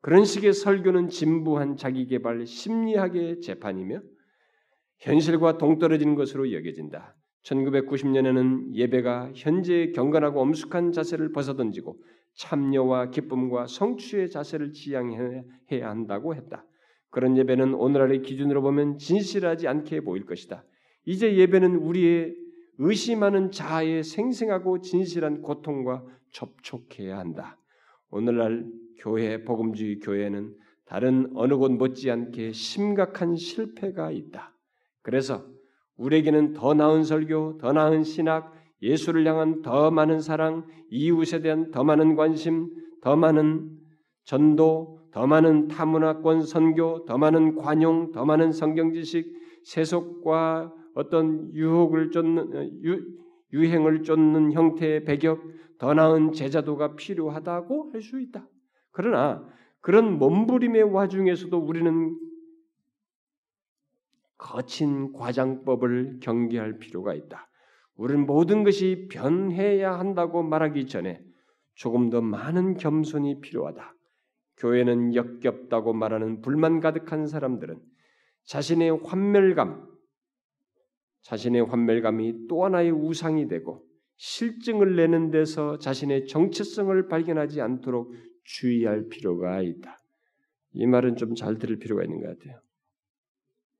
[0.00, 4.02] 그런 식의 설교는 진부한 자기개발 심리학의 재판이며
[4.98, 7.16] 현실과 동떨어지는 것으로 여겨진다.
[7.44, 11.96] 1990년에는 예배가 현재의 경건하고 엄숙한 자세를 벗어던지고
[12.34, 15.42] 참여와 기쁨과 성취의 자세를 지향해야
[15.82, 16.64] 한다고 했다.
[17.10, 20.64] 그런 예배는 오늘날의 기준으로 보면 진실하지 않게 보일 것이다.
[21.04, 22.34] 이제 예배는 우리의
[22.78, 27.56] 의심하는 자아의 생생하고 진실한 고통과 접촉해야 한다.
[28.10, 28.66] 오늘날
[28.98, 34.56] 교회 복음주의 교회는 다른 어느 곳 못지않게 심각한 실패가 있다.
[35.02, 35.46] 그래서
[35.96, 38.52] 우리에게는 더 나은 설교, 더 나은 신학,
[38.82, 42.68] 예수를 향한 더 많은 사랑, 이웃에 대한 더 많은 관심,
[43.00, 43.70] 더 많은
[44.24, 49.32] 전도, 더 많은 타문화권 선교, 더 많은 관용, 더 많은 성경 지식,
[49.64, 53.00] 세속과 어떤 유혹을 쫓는 유,
[53.52, 55.40] 유행을 쫓는 형태의 배격,
[55.78, 58.46] 더 나은 제자도가 필요하다고 할 수 있다.
[58.90, 59.44] 그러나
[59.80, 62.16] 그런 몸부림의 와중에서도 우리는
[64.44, 67.48] 거친 과장법을 경계할 필요가 있다.
[67.96, 71.24] 우리는 모든 것이 변해야 한다고 말하기 전에
[71.74, 73.94] 조금 더 많은 겸손이 필요하다.
[74.58, 77.80] 교회는 역겹다고 말하는 불만 가득한 사람들은
[78.44, 79.88] 자신의 환멸감,
[81.22, 83.82] 자신의 환멸감이 또 하나의 우상이 되고
[84.16, 88.12] 실증을 내는 데서 자신의 정체성을 발견하지 않도록
[88.44, 89.98] 주의할 필요가 있다.
[90.72, 92.60] 이 말은 좀 잘 들을 필요가 있는 것 같아요.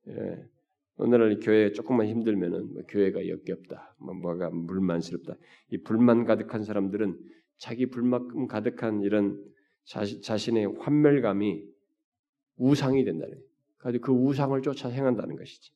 [0.07, 0.54] 예.
[0.97, 5.35] 오늘날 교회 조금만 힘들면은 뭐 교회가 역겹다, 뭐 뭐가 불만스럽다.
[5.71, 7.19] 이 불만 가득한 사람들은
[7.57, 9.43] 자기 불만 가득한 이런
[9.83, 11.63] 자시, 자신의 환멸감이
[12.57, 13.37] 우상이 된다는
[13.79, 13.99] 거예요.
[14.01, 15.71] 그 우상을 쫓아 행한다는 것이지.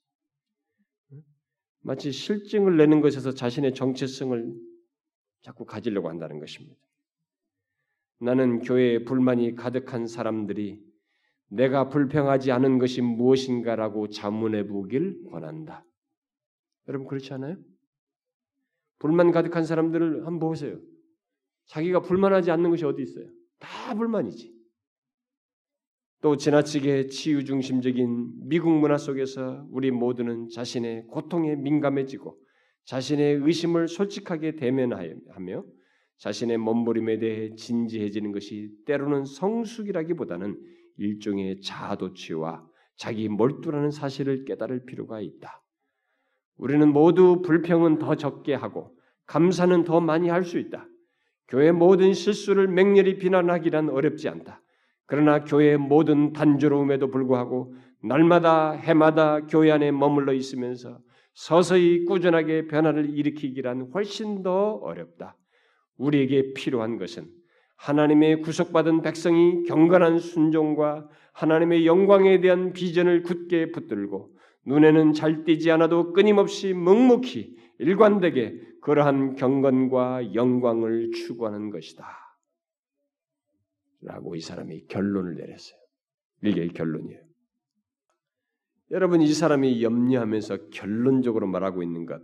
[1.81, 4.53] 마치 실증을 내는 것에서 자신의 정체성을
[5.41, 6.75] 자꾸 가지려고 한다는 것입니다.
[8.21, 10.88] 나는 교회에 불만이 가득한 사람들이
[11.49, 15.83] 내가 불평하지 않은 것이 무엇인가라고 자문해 보길 원한다.
[16.87, 17.57] 여러분 그렇지 않아요?
[18.99, 20.79] 불만 가득한 사람들을 한번 보세요.
[21.67, 23.27] 자기가 불만하지 않는 것이 어디 있어요?
[23.59, 24.59] 다 불만이지.
[26.21, 32.37] 또 지나치게 치유 중심적인 미국 문화 속에서 우리 모두는 자신의 고통에 민감해지고
[32.85, 35.63] 자신의 의심을 솔직하게 대면하며
[36.17, 40.59] 자신의 몸부림에 대해 진지해지는 것이 때로는 성숙이라기보다는
[40.99, 42.63] 일종의 자아도취와
[42.95, 45.63] 자기 몰두라는 사실을 깨달을 필요가 있다.
[46.57, 50.85] 우리는 모두 불평은 더 적게 하고 감사는 더 많이 할 수 있다.
[51.47, 54.61] 교회 모든 실수를 맹렬히 비난하기란 어렵지 않다.
[55.05, 60.99] 그러나 교회의 모든 단조로움에도 불구하고 날마다 해마다 교회 안에 머물러 있으면서
[61.33, 65.37] 서서히 꾸준하게 변화를 일으키기란 훨씬 더 어렵다.
[65.97, 67.38] 우리에게 필요한 것은
[67.79, 76.11] 하나님의 구속받은 백성이 경건한 순종과 하나님의 영광에 대한 비전을 굳게 붙들고 눈에는 잘 띄지 않아도
[76.11, 82.05] 끊임없이 묵묵히 일관되게 그러한 경건과 영광을 추구하는 것이다.
[84.01, 85.79] 라고 이 사람이 결론을 내렸어요.
[86.43, 87.21] 이게 결론이에요.
[88.91, 92.21] 여러분 이 사람이 염려하면서 결론적으로 말하고 있는 것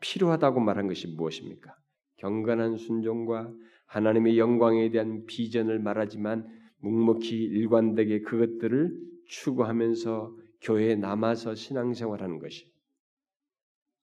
[0.00, 1.76] 필요하다고 말한 것이 무엇입니까?
[2.16, 3.52] 경건한 순종과
[3.94, 6.48] 하나님의 영광에 대한 비전을 말하지만
[6.80, 8.92] 묵묵히 일관되게 그것들을
[9.26, 12.68] 추구하면서 교회에 남아서 신앙생활하는 것이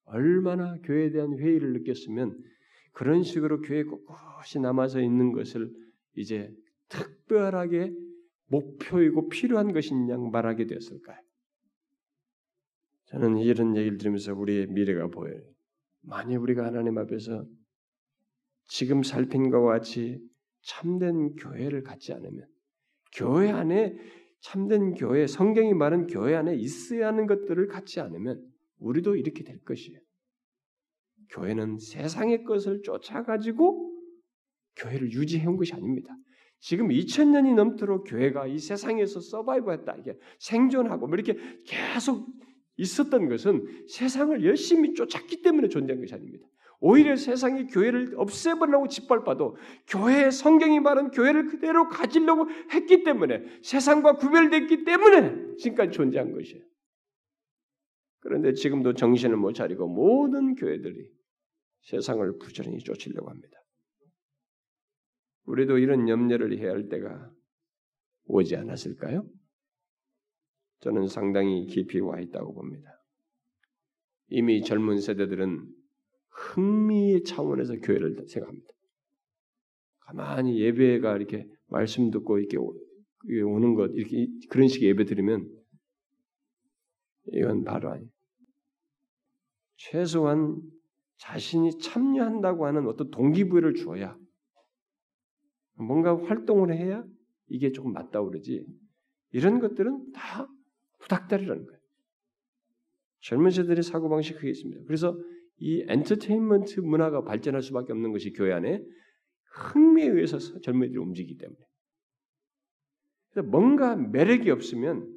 [0.06, 2.42] 얼마나 교회에 대한 회의를 느꼈으면
[2.94, 5.70] 그런 식으로 교회에 꼿꼿이 남아서 있는 것을
[6.16, 6.50] 이제
[6.88, 7.94] 특별하게
[8.48, 11.20] 목표이고 필요한 것이냐 말하게 되었을까요?
[13.08, 15.42] 저는 이런 얘기를 들으면서 우리의 미래가 보여요.
[16.02, 17.46] 만약 우리가 하나님 앞에서
[18.72, 20.18] 지금 살핀 것과 같이
[20.62, 22.48] 참된 교회를 갖지 않으면
[23.14, 23.98] 교회 안에
[24.40, 28.42] 참된 교회, 성경이 말한 교회 안에 있어야 하는 것들을 갖지 않으면
[28.80, 30.00] 우리도 이렇게 될 것이에요.
[31.32, 33.92] 교회는 세상의 것을 쫓아가지고
[34.78, 36.16] 교회를 유지해 온 것이 아닙니다.
[36.60, 39.98] 지금 2000년이 넘도록 교회가 이 세상에서 서바이브했다.
[39.98, 42.26] 이게 생존하고 뭐 이렇게 계속
[42.78, 46.48] 있었던 것은 세상을 열심히 쫓았기 때문에 존재한 것이 아닙니다.
[46.84, 49.56] 오히려 세상이 교회를 없애버리려고 짓밟아도
[49.88, 56.64] 교회 성경이 말한 교회를 그대로 가지려고 했기 때문에 세상과 구별됐기 때문에 지금까지 존재한 것이에요.
[58.22, 61.08] 그런데 지금도 정신을 못 차리고 모든 교회들이
[61.84, 63.60] 세상을 부지런히 쫓으려고 합니다.
[65.46, 67.32] 우리도 이런 염려를 해야 할 때가
[68.26, 69.28] 오지 않았을까요?
[70.80, 72.90] 저는 상당히 깊이 와 있다고 봅니다.
[74.30, 75.81] 이미 젊은 세대들은
[76.42, 78.68] 흥미의 차원에서 교회를 생각합니다.
[80.00, 85.48] 가만히 예배가 이렇게 말씀 듣고 이렇게 오는 것 이렇게 그런 식의 예배 드리면
[87.28, 88.06] 이건 바로 아니.
[89.78, 90.60] 최소한
[91.18, 94.18] 자신이 참여한다고 하는 어떤 동기부여를 주어야
[95.76, 97.04] 뭔가 활동을 해야
[97.48, 98.66] 이게 조금 맞다 그러지.
[99.32, 100.48] 이런 것들은 다
[101.00, 101.80] 후닥다리라는 거예요.
[103.22, 104.84] 젊은 세대의 사고방식이 그게 있습니다.
[104.86, 105.18] 그래서
[105.62, 108.84] 이 엔터테인먼트 문화가 발전할 수밖에 없는 것이 교회 안에
[109.54, 111.60] 흥미에 의해서 젊은이들이 움직이기 때문에.
[113.30, 115.08] 그래서 뭔가 매력이 없으면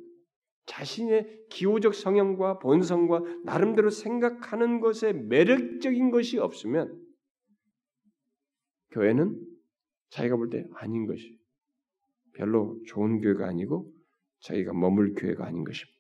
[0.67, 7.03] 자신의 기호적 성향과 본성과 나름대로 생각하는 것에 매력적인 것이 없으면
[8.91, 9.41] 교회는
[10.11, 11.39] 자기가 볼 때 아닌 것이
[12.35, 13.91] 별로 좋은 교회가 아니고
[14.41, 15.99] 자기가 머물 교회가 아닌 것입니다.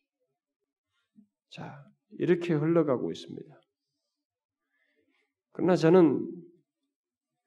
[1.48, 1.84] 자,
[2.18, 3.63] 이렇게 흘러가고 있습니다.
[5.54, 6.28] 그러나 저는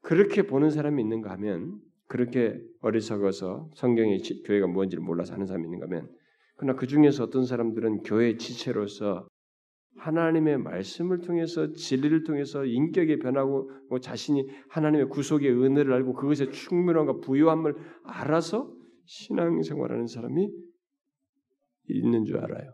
[0.01, 6.09] 그렇게 보는 사람이 있는가 하면 그렇게 어리석어서 성경의 교회가 뭔지를 몰라서 하는 사람이 있는가 하면
[6.55, 9.27] 그러나 그 중에서 어떤 사람들은 교회 지체로서
[9.97, 17.19] 하나님의 말씀을 통해서 진리를 통해서 인격이 변하고 뭐 자신이 하나님의 구속의 은혜를 알고 그것의 충분함과
[17.19, 18.73] 부유함을 알아서
[19.05, 20.49] 신앙생활하는 사람이
[21.89, 22.71] 있는 줄 알아요.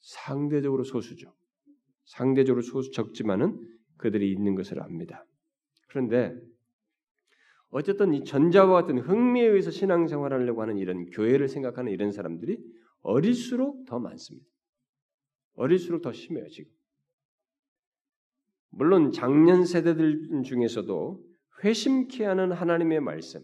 [0.00, 1.34] 상대적으로 소수죠.
[2.04, 3.58] 상대적으로 소수 적지만은
[3.96, 5.24] 그들이 있는 것을 압니다.
[5.88, 6.34] 그런데
[7.70, 12.58] 어쨌든 이 전자와 같은 흥미에 의해서 신앙생활하려고 하는 이런 교회를 생각하는 이런 사람들이
[13.02, 14.46] 어릴수록 더 많습니다.
[15.56, 16.70] 어릴수록 더 심해요, 지금.
[18.70, 21.24] 물론 작년 세대들 중에서도
[21.62, 23.40] 회심케 하는 하나님의 말씀,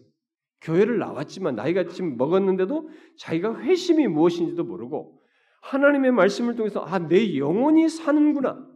[0.61, 5.19] 교회를 나왔지만 나이가 지금 먹었는데도 자기가 회심이 무엇인지도 모르고
[5.61, 8.70] 하나님의 말씀을 통해서 아, 내 영혼이 사는구나.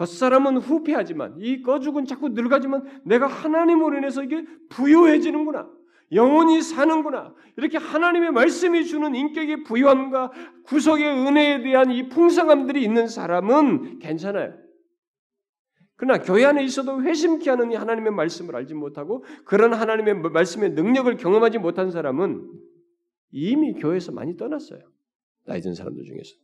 [0.00, 5.70] 겉사람은 후패하지만 이 거죽은 자꾸 늙어지만 내가 하나님으로 인해서 이게 부유해지는구나.
[6.12, 7.34] 영혼이 사는구나.
[7.58, 10.32] 이렇게 하나님의 말씀이 주는 인격의 부유함과
[10.64, 14.54] 구속의 은혜에 대한 이 풍성함들이 있는 사람은 괜찮아요.
[15.96, 21.14] 그러나 교회 안에 있어도 회심케 하는 이 하나님의 말씀을 알지 못하고 그런 하나님의 말씀의 능력을
[21.18, 22.50] 경험하지 못한 사람은
[23.32, 24.80] 이미 교회에서 많이 떠났어요.
[25.44, 26.36] 나이 든 사람들 중에서.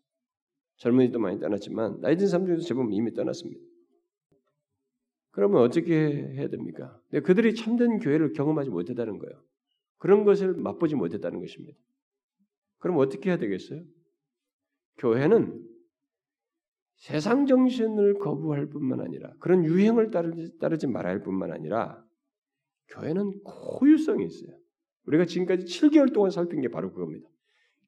[0.77, 3.61] 젊은이도 많이 떠났지만 나이 든 사람들 중에서 제법 이미 떠났습니다.
[5.31, 6.99] 그러면 어떻게 해야 됩니까?
[7.25, 9.43] 그들이 참된 교회를 경험하지 못했다는 거예요.
[9.99, 11.77] 그런 것을 맛보지 못했다는 것입니다.
[12.79, 13.83] 그럼 어떻게 해야 되겠어요?
[14.99, 15.62] 교회는
[16.97, 22.03] 세상 정신을 거부할 뿐만 아니라 그런 유행을 따르지, 따르지 말아야 할 뿐만 아니라
[22.89, 24.57] 교회는 고유성이 있어요.
[25.05, 27.29] 우리가 지금까지 7개월 동안 살핀 게 바로 그겁니다.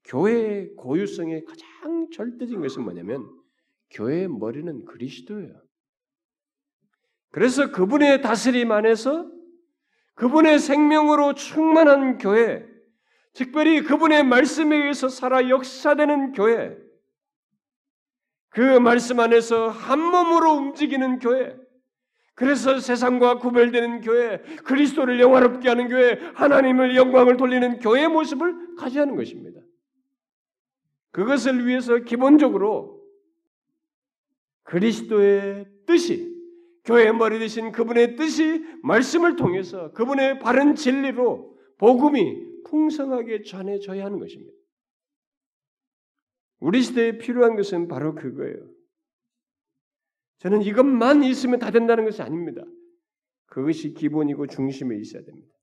[0.09, 3.31] 교회의 고유성의 가장 절대적인 것은 뭐냐면
[3.91, 5.63] 교회의 머리는 그리스도예요.
[7.31, 9.31] 그래서 그분의 다스림 안에서
[10.15, 12.67] 그분의 생명으로 충만한 교회,
[13.35, 16.77] 특별히 그분의 말씀에 의해서 살아 역사되는 교회,
[18.49, 21.57] 그 말씀 안에서 한 몸으로 움직이는 교회,
[22.35, 29.17] 그래서 세상과 구별되는 교회, 그리스도를 영화롭게 하는 교회, 하나님을 영광을 돌리는 교회의 모습을 가져야 하는
[29.17, 29.58] 것입니다.
[31.11, 33.03] 그것을 위해서 기본적으로
[34.65, 36.37] 그리스도의 뜻이
[36.85, 44.53] 교회의 머리 되신 그분의 뜻이 말씀을 통해서 그분의 바른 진리로 복음이 풍성하게 전해져야 하는 것입니다.
[46.61, 48.69] 우리 시대에 필요한 것은 바로 그거예요.
[50.39, 52.65] 저는 이것만 있으면 다 된다는 것이 아닙니다.
[53.47, 55.58] 그것이 기본이고 중심에 있어야 됩니다.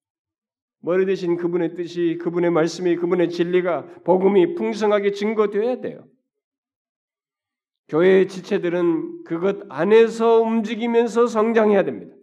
[0.79, 6.07] 머리 대신 그분의 뜻이, 그분의 말씀이, 그분의 진리가, 복음이 풍성하게 증거되어야 돼요.
[7.87, 12.15] 교회의 지체들은 그것 안에서 움직이면서 성장해야 됩니다.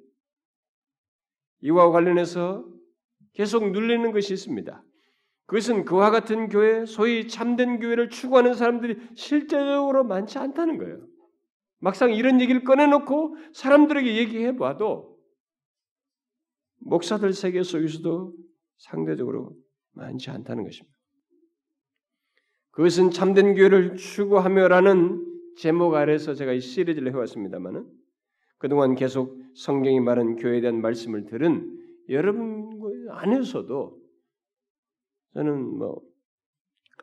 [1.61, 2.65] 이와 관련해서
[3.33, 4.85] 계속 눌리는 것이 있습니다.
[5.47, 11.07] 그것은 그와 같은 교회, 소위 참된 교회를 추구하는 사람들이 실제적으로 많지 않다는 거예요.
[11.79, 15.19] 막상 이런 얘기를 꺼내놓고 사람들에게 얘기해 봐도
[16.79, 18.35] 목사들 세계 속에서도
[18.83, 19.57] 상대적으로
[19.93, 20.97] 많지 않다는 것입니다.
[22.73, 25.29] 그것은 참된 교회를 추구하며라는
[25.59, 27.87] 제목 아래서 제가 이 시리즈를 해왔습니다만은
[28.59, 31.79] 그동안 계속 성경이 말한 교회에 대한 말씀을 들은
[32.09, 32.81] 여러분
[33.11, 34.01] 안에서도
[35.35, 36.01] 저는 뭐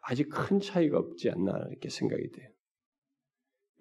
[0.01, 2.49] 아직 큰 차이가 없지 않나 이렇게 생각이 돼요.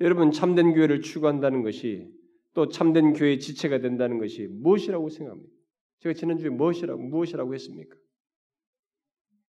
[0.00, 2.06] 여러분 참된 교회를 추구한다는 것이
[2.54, 5.57] 또 참된 교회의 지체가 된다는 것이 무엇이라고 생각합니까?
[6.00, 7.96] 제가 지난주에 무엇이라고 무엇이라고 했습니까?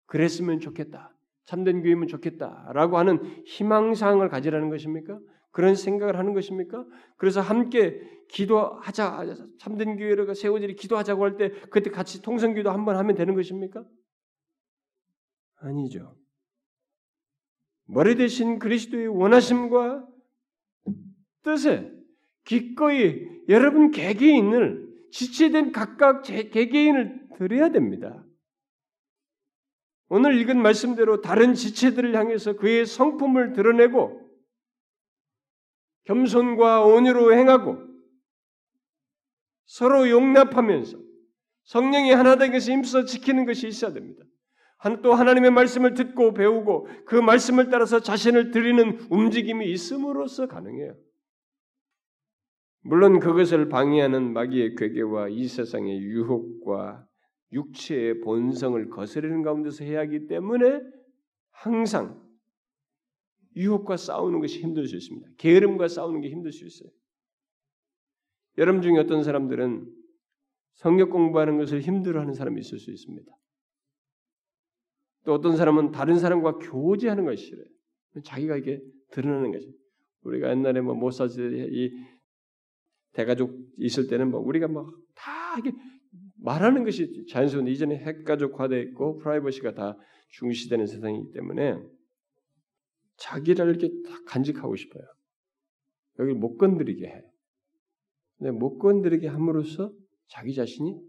[0.06, 1.14] 그랬으면 좋겠다.
[1.44, 5.18] 참된 교회면 좋겠다 라고 하는 희망사항을 가지라는 것입니까?
[5.50, 6.84] 그런 생각을 하는 것입니까?
[7.16, 9.24] 그래서 함께 기도하자
[9.58, 13.84] 참된 교회를 세워지리 기도하자고 할 때 그때 같이 통성기도 한번 하면 되는 것입니까?
[15.56, 16.16] 아니죠.
[17.86, 20.06] 머리 대신 그리스도의 원하심과
[21.42, 21.90] 뜻에
[22.44, 28.24] 기꺼이 여러분 개개인을 지체된 각각 개개인을 드려야 됩니다.
[30.08, 34.28] 오늘 읽은 말씀대로 다른 지체들을 향해서 그의 성품을 드러내고
[36.04, 37.78] 겸손과 온유로 행하고
[39.66, 40.98] 서로 용납하면서
[41.64, 44.24] 성령이 하나 된 것을 힘써 지키는 것이 있어야 됩니다.
[45.02, 50.94] 또 하나님의 말씀을 듣고 배우고 그 말씀을 따라서 자신을 드리는 움직임이 있음으로써 가능해요.
[52.82, 57.06] 물론 그것을 방해하는 마귀의 괴계와 이 세상의 유혹과
[57.52, 60.80] 육체의 본성을 거스르는 가운데서 해야 하기 때문에
[61.50, 62.22] 항상
[63.56, 65.28] 유혹과 싸우는 것이 힘들 수 있습니다.
[65.38, 66.90] 게으름과 싸우는 게 힘들 수 있어요.
[68.58, 69.92] 여러분 중에 어떤 사람들은
[70.74, 73.32] 성경 공부하는 것을 힘들어하는 사람이 있을 수 있습니다.
[75.24, 77.66] 또 어떤 사람은 다른 사람과 교제하는 것이 싫어요.
[78.24, 79.72] 자기가 이게 드러나는 것이.
[80.22, 81.90] 우리가 옛날에 뭐 모사지 이
[83.12, 85.72] 대가족 있을 때는 뭐 우리가 막다 이게
[86.36, 89.96] 말하는 것이 자연스러운데 이전에 핵가족화돼 있고 프라이버시가 다
[90.30, 91.78] 중시되는 세상이기 때문에
[93.16, 95.02] 자기를 이렇게 다 간직하고 싶어요.
[96.20, 97.22] 여기 못 건드리게 해.
[98.38, 99.92] 근데 못 건드리게 함으로써
[100.28, 101.00] 자기 자신이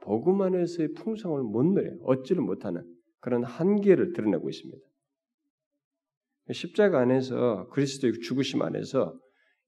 [0.00, 1.98] 복음 안에서의 풍성을 못 누려요.
[2.02, 2.84] 얻지를 못하는
[3.20, 4.86] 그런 한계를 드러내고 있습니다.
[6.52, 9.18] 십자가 안에서 그리스도의 죽으심 안에서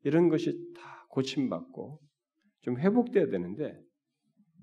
[0.04, 2.00] 이런 것이 다 고침받고
[2.60, 3.78] 좀 회복돼야 되는데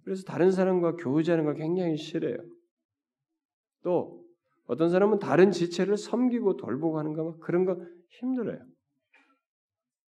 [0.04, 2.38] 그래서 다른 사람과 교제하는 걸 굉장히 싫어요.
[3.84, 4.24] 또
[4.66, 7.78] 어떤 사람은 다른 지체를 섬기고 돌보고 하는 거 그런 거
[8.10, 8.60] 힘들어요.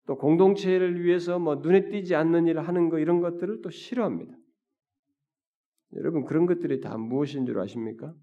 [0.06, 4.32] 또 공동체를 위해서 뭐 눈에 띄지 않는 일을 하는 거 이런 것들을 또 싫어합니다.
[5.94, 8.14] 여러분 그런 것들이 다 무엇인 줄 아십니까?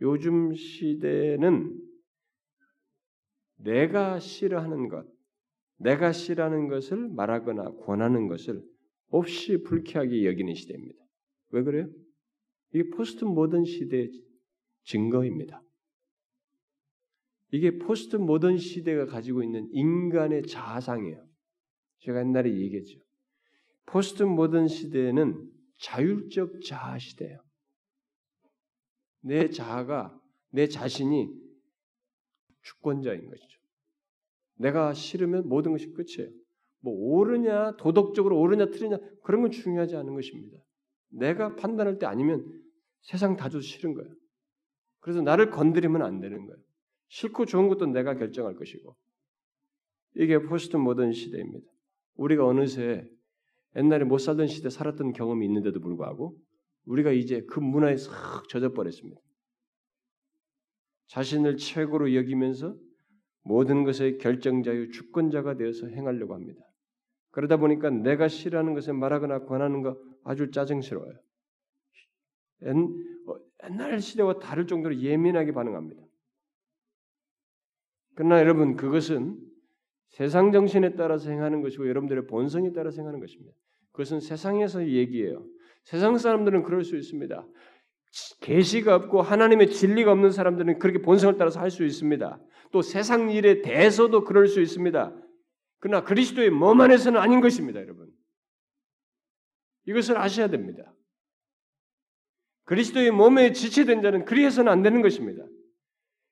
[0.00, 1.78] 요즘 시대는
[3.58, 5.06] 내가 싫어하는 것,
[5.82, 8.62] 내가 싫어하는 것을 말하거나 권하는 것을
[9.08, 10.98] 없이 불쾌하게 여기는 시대입니다.
[11.50, 11.88] 왜 그래요?
[12.72, 14.10] 이게 포스트 모던 시대의
[14.84, 15.62] 증거입니다.
[17.50, 21.22] 이게 포스트 모던 시대가 가지고 있는 인간의 자아상이에요.
[22.00, 22.98] 제가 옛날에 얘기했죠.
[23.86, 27.42] 포스트 모던 시대는 자율적 자아 시대예요.
[29.20, 30.18] 내 자아가
[30.50, 31.28] 내 자신이
[32.62, 33.61] 주권자인 것이죠.
[34.62, 36.32] 내가 싫으면 모든 것이 끝이에요.
[36.80, 40.58] 뭐 옳으냐 도덕적으로 옳으냐 틀리냐 그런 건 중요하지 않은 것입니다.
[41.10, 42.44] 내가 판단할 때 아니면
[43.02, 44.14] 세상 다 줘도 싫은 거예요.
[45.00, 46.58] 그래서 나를 건드리면 안 되는 거예요.
[47.08, 48.96] 싫고 좋은 것도 내가 결정할 것이고
[50.16, 51.66] 이게 포스트 모던 시대입니다.
[52.14, 53.06] 우리가 어느새
[53.76, 56.36] 옛날에 못 살던 시대 살았던 경험이 있는데도 불구하고
[56.84, 59.20] 우리가 이제 그 문화에 싹 젖어버렸습니다.
[61.08, 62.76] 자신을 최고로 여기면서
[63.42, 66.62] 모든 것의 결정자유 주권자가 되어서 행하려고 합니다.
[67.30, 71.12] 그러다 보니까 내가 싫어하는 것을 말하거나 권하는 거 아주 짜증스러워요.
[73.26, 73.34] 어,
[73.64, 76.02] 옛날 시대와 다를 정도로 예민하게 반응합니다.
[78.14, 79.38] 그러나 여러분 그것은
[80.10, 83.56] 세상 정신에 따라서 행하는 것이고 여러분들의 본성에 따라서 행하는 것입니다.
[83.92, 85.44] 그것은 세상에서 얘기예요.
[85.84, 87.46] 세상 사람들은 그럴 수 있습니다.
[88.42, 92.38] 계시가 없고 하나님의 진리가 없는 사람들은 그렇게 본성을 따라서 할 수 있습니다.
[92.72, 95.14] 또 세상 일에 대해서도 그럴 수 있습니다.
[95.78, 98.08] 그러나 그리스도의 몸 안에서는 아닌 것입니다, 여러분.
[99.86, 100.94] 이것을 아셔야 됩니다.
[102.64, 105.44] 그리스도의 몸에 지체된 자는 그리해서는 안 되는 것입니다.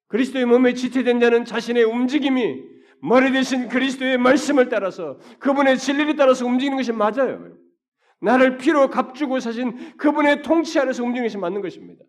[0.09, 2.63] 그리스도의 몸에 지체된 자는 자신의 움직임이
[3.03, 7.57] 머리 대신 그리스도의 말씀을 따라서 그분의 진리를 따라서 움직이는 것이 맞아요.
[8.21, 12.05] 나를 피로 값주고 사신 그분의 통치 아래서 움직이는 것이 맞는 것입니다.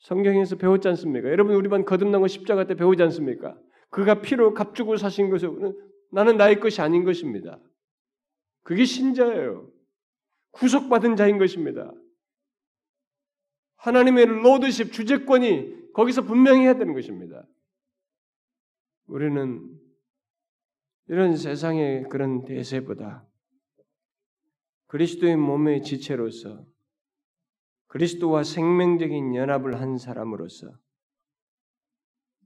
[0.00, 1.28] 성경에서 배웠지 않습니까?
[1.30, 3.58] 여러분 우리 반 거듭난 거 십자가 때 배우지 않습니까?
[3.90, 5.76] 그가 피로 값주고 사신 것은
[6.10, 7.58] 나는 나의 것이 아닌 것입니다.
[8.62, 9.70] 그게 신자예요.
[10.52, 11.92] 구속받은 자인 것입니다.
[13.76, 17.46] 하나님의 로드십 주재권이 거기서 분명히 해야 되는 것입니다.
[19.06, 19.78] 우리는
[21.08, 23.26] 이런 세상의 그런 대세보다
[24.88, 26.64] 그리스도의 몸의 지체로서
[27.88, 30.78] 그리스도와 생명적인 연합을 한 사람으로서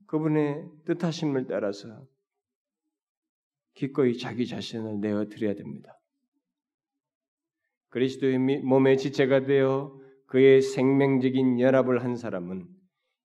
[0.07, 2.07] 그분의 뜻하심을 따라서
[3.73, 5.99] 기꺼이 자기 자신을 내어 드려야 됩니다.
[7.89, 12.67] 그리스도의 몸의 지체가 되어 그의 생명적인 연합을 한 사람은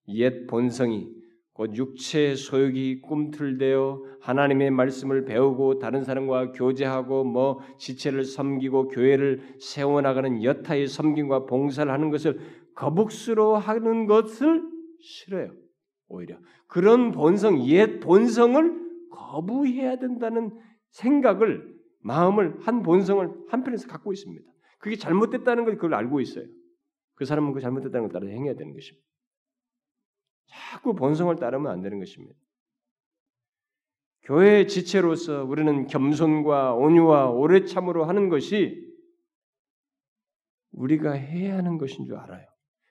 [0.09, 1.18] 옛 본성이
[1.59, 10.45] 곧 육체의 소욕이 꿈틀대어 하나님의 말씀을 배우고 다른 사람과 교제하고 뭐 지체를 섬기고 교회를 세워나가는
[10.45, 12.39] 여타의 섬김과 봉사를 하는 것을
[12.77, 14.63] 거북스러워하는 것을
[15.01, 15.53] 싫어요.
[16.07, 16.39] 오히려
[16.69, 20.57] 그런 본성, 옛 본성을 거부해야 된다는
[20.91, 24.45] 생각을 마음을 한 본성을 한편에서 갖고 있습니다.
[24.79, 26.45] 그게 잘못됐다는 걸 그걸 알고 있어요.
[27.17, 29.09] 그 사람은 그 잘못됐다는 걸 따라 행해야 되는 것입니다.
[30.49, 32.35] 자꾸 본성을 따르면 안 되는 것입니다.
[34.23, 38.87] 교회의 지체로서 우리는 겸손과 온유와 오래 참으로 하는 것이
[40.73, 42.47] 우리가 해야 하는 것인 줄 알아요.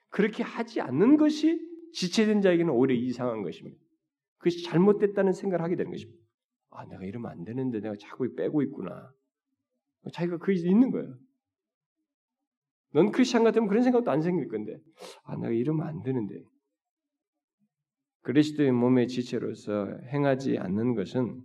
[0.08, 1.60] 그렇게 하지 않는 것이
[1.92, 3.78] 지체된 자에게는 오히려 이상한 것입니다.
[4.38, 6.20] 그것이 잘못됐다는 생각을 하게 되는 것입니다.
[6.70, 9.12] 아, 내가 이러면 안 되는데 내가 자꾸 빼고 있구나.
[10.12, 11.16] 자기가 그 있는 거예요.
[12.92, 14.78] 넌 크리스천 같으면 그런 생각도 안 생길 건데,
[15.24, 16.42] 아, 내가 이러면 안 되는데.
[18.28, 21.42] 그리스도의 몸의 지체로서 행하지 않는 것은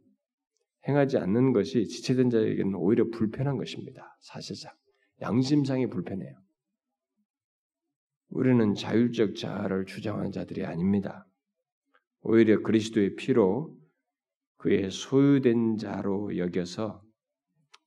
[0.85, 4.17] 행하지 않는 것이 지체된 자에게는 오히려 불편한 것입니다.
[4.19, 4.73] 사실상
[5.21, 6.35] 양심상이 불편해요.
[8.31, 11.25] 우리는 자율적 자아를 주장하는 자들이 아닙니다.
[12.19, 13.73] 오히려 그리스도의 피로
[14.57, 17.01] 그의 소유된 자로 여겨서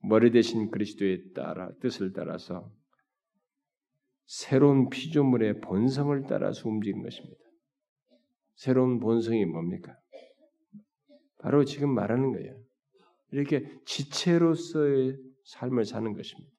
[0.05, 2.73] 머리 대신 그리스도의 따라 뜻을 따라서
[4.25, 7.46] 새로운 피조물의 본성을 따라서 움직이는 것입니다.
[8.57, 9.97] 새로운 본성이 뭡니까?
[11.39, 12.57] 바로 지금 말하는 거예요.
[13.31, 16.51] 이렇게 지체로서의 삶을 사는 것입니다.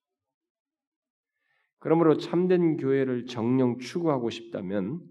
[1.80, 5.02] 그러므로 참된 교회를 정령 추구하고 싶다면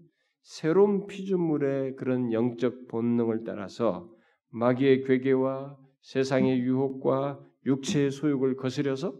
[0.41, 4.09] 새로운 피조물의 그런 영적 본능을 따라서
[4.49, 9.13] 마귀의 괴계와 세상의 유혹과 육체의 소욕을 거스려서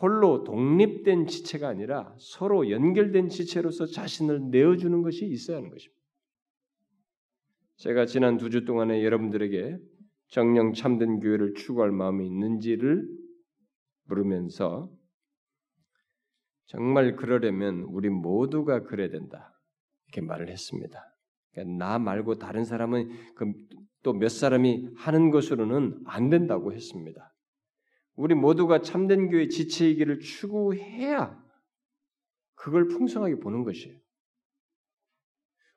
[0.00, 5.99] 홀로 독립된 지체가 아니라 서로 연결된 지체로서 자신을 내어주는 것이 있어야 하는 것입니다.
[7.80, 9.78] 제가 지난 두 주 동안에 여러분들에게
[10.28, 13.08] 정령 참된 교회를 추구할 마음이 있는지를
[14.04, 14.90] 물으면서
[16.66, 19.52] 정말 그러려면 우리 모두가 그래야 된다
[20.06, 21.02] 이렇게 말을 했습니다.
[21.52, 23.52] 그러니까 나 말고 다른 사람은 그
[24.02, 27.34] 또 몇 사람이 하는 것으로는 안 된다고 했습니다.
[28.14, 31.38] 우리 모두가 참된 교회 지체이기를 추구해야
[32.54, 33.99] 그걸 풍성하게 보는 것이에요.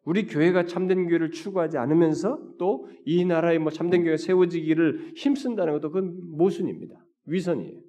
[0.04, 5.92] 우리 교회가 참된 교회를 추구하지 않으면서 또 이 나라에 뭐 참된 교회가 세워지기를 힘쓴다는 것도
[5.92, 6.96] 그건 모순입니다.
[7.26, 7.82] 위선이에요.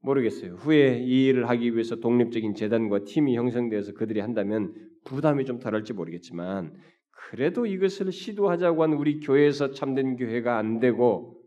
[0.00, 0.54] 모르겠어요.
[0.54, 4.74] 후에 이 일을 하기 위해서 독립적인 재단과 팀이 형성되어서 그들이 한다면
[5.04, 6.74] 부담이 좀 덜할지 모르겠지만
[7.10, 11.40] 그래도 이것을 시도하자고 한 우리 교회에서 참된 교회가 안 되고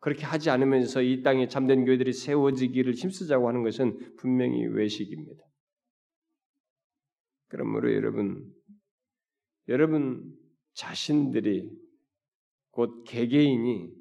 [0.00, 5.44] 그렇게 하지 않으면서 이 땅에 참된 교회들이 세워지기를 힘쓰자고 하는 것은 분명히 외식입니다.
[7.48, 8.44] 그러므로 여러분,
[9.68, 10.32] 여러분
[10.74, 11.70] 자신들이
[12.70, 13.92] 곧 개개인이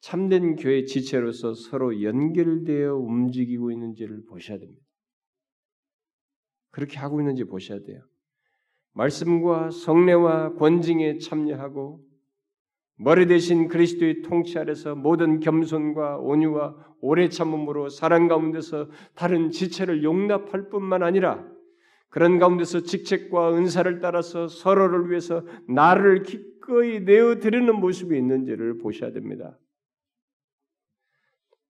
[0.00, 4.82] 참된 교회 지체로서 서로 연결되어 움직이고 있는지를 보셔야 됩니다.
[6.70, 8.02] 그렇게 하고 있는지 보셔야 돼요.
[8.92, 12.04] 말씀과 성례와 권징에 참여하고
[12.96, 20.68] 머리 대신 그리스도의 통치 아래서 모든 겸손과 온유와 오래 참음으로 사랑 가운데서 다른 지체를 용납할
[20.68, 21.46] 뿐만 아니라
[22.08, 29.58] 그런 가운데서 직책과 은사를 따라서 서로를 위해서 나를 기꺼이 내어 드리는 모습이 있는지를 보셔야 됩니다.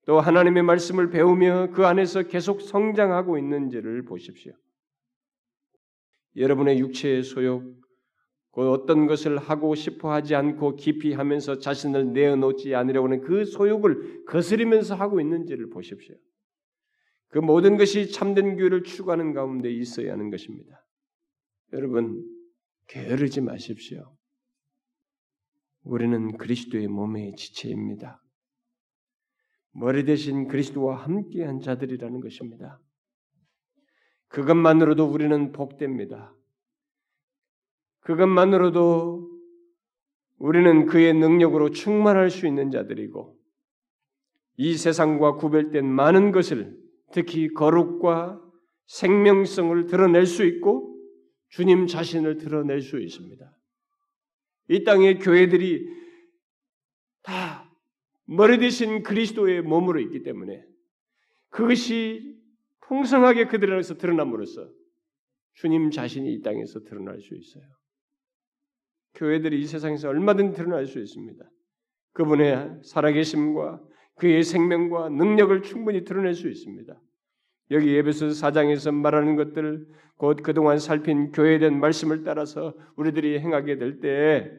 [0.06, 4.52] 또 하나님의 말씀을 배우며 그 안에서 계속 성장하고 있는지를 보십시오.
[6.36, 7.78] 여러분의 육체의 소욕,
[8.52, 14.24] 그 어떤 것을 하고 싶어 하지 않고 깊이 하면서 자신을 내어놓지 않으려고 하는 그 소욕을
[14.24, 16.16] 거스리면서 하고 있는지를 보십시오.
[17.28, 20.84] 그 모든 것이 참된 교회를 추구하는 가운데 있어야 하는 것입니다.
[21.72, 22.24] 여러분,
[22.88, 24.16] 게으르지 마십시오.
[25.82, 28.22] 우리는 그리스도의 몸의 지체입니다.
[29.72, 32.80] 머리 대신 그리스도와 함께한 자들이라는 것입니다.
[34.28, 36.34] 그것만으로도 우리는 복됩니다.
[38.00, 39.38] 그것만으로도
[40.38, 43.38] 우리는 그의 능력으로 충만할 수 있는 자들이고
[44.56, 46.76] 이 세상과 구별된 많은 것을
[47.12, 48.40] 특히 거룩과
[48.86, 50.96] 생명성을 드러낼 수 있고
[51.50, 53.56] 주님 자신을 드러낼 수 있습니다.
[54.68, 55.86] 이 땅의 교회들이
[57.22, 57.70] 다
[58.24, 60.62] 머리 대신 그리스도의 몸으로 있기 때문에
[61.48, 62.36] 그것이
[62.80, 64.70] 풍성하게 그들 안에서 드러남으로써
[65.54, 67.64] 주님 자신이 이 땅에서 드러날 수 있어요.
[69.14, 71.44] 교회들이 이 세상에서 얼마든 드러날 수 있습니다.
[72.12, 73.82] 그분의 살아계심과
[74.18, 76.94] 그의 생명과 능력을 충분히 드러낼 수 있습니다.
[77.70, 84.50] 여기 예배소 4장에서 말하는 것들 곧 그동안 살핀 교회된 말씀을 따라서 우리들이 행하게 될 때,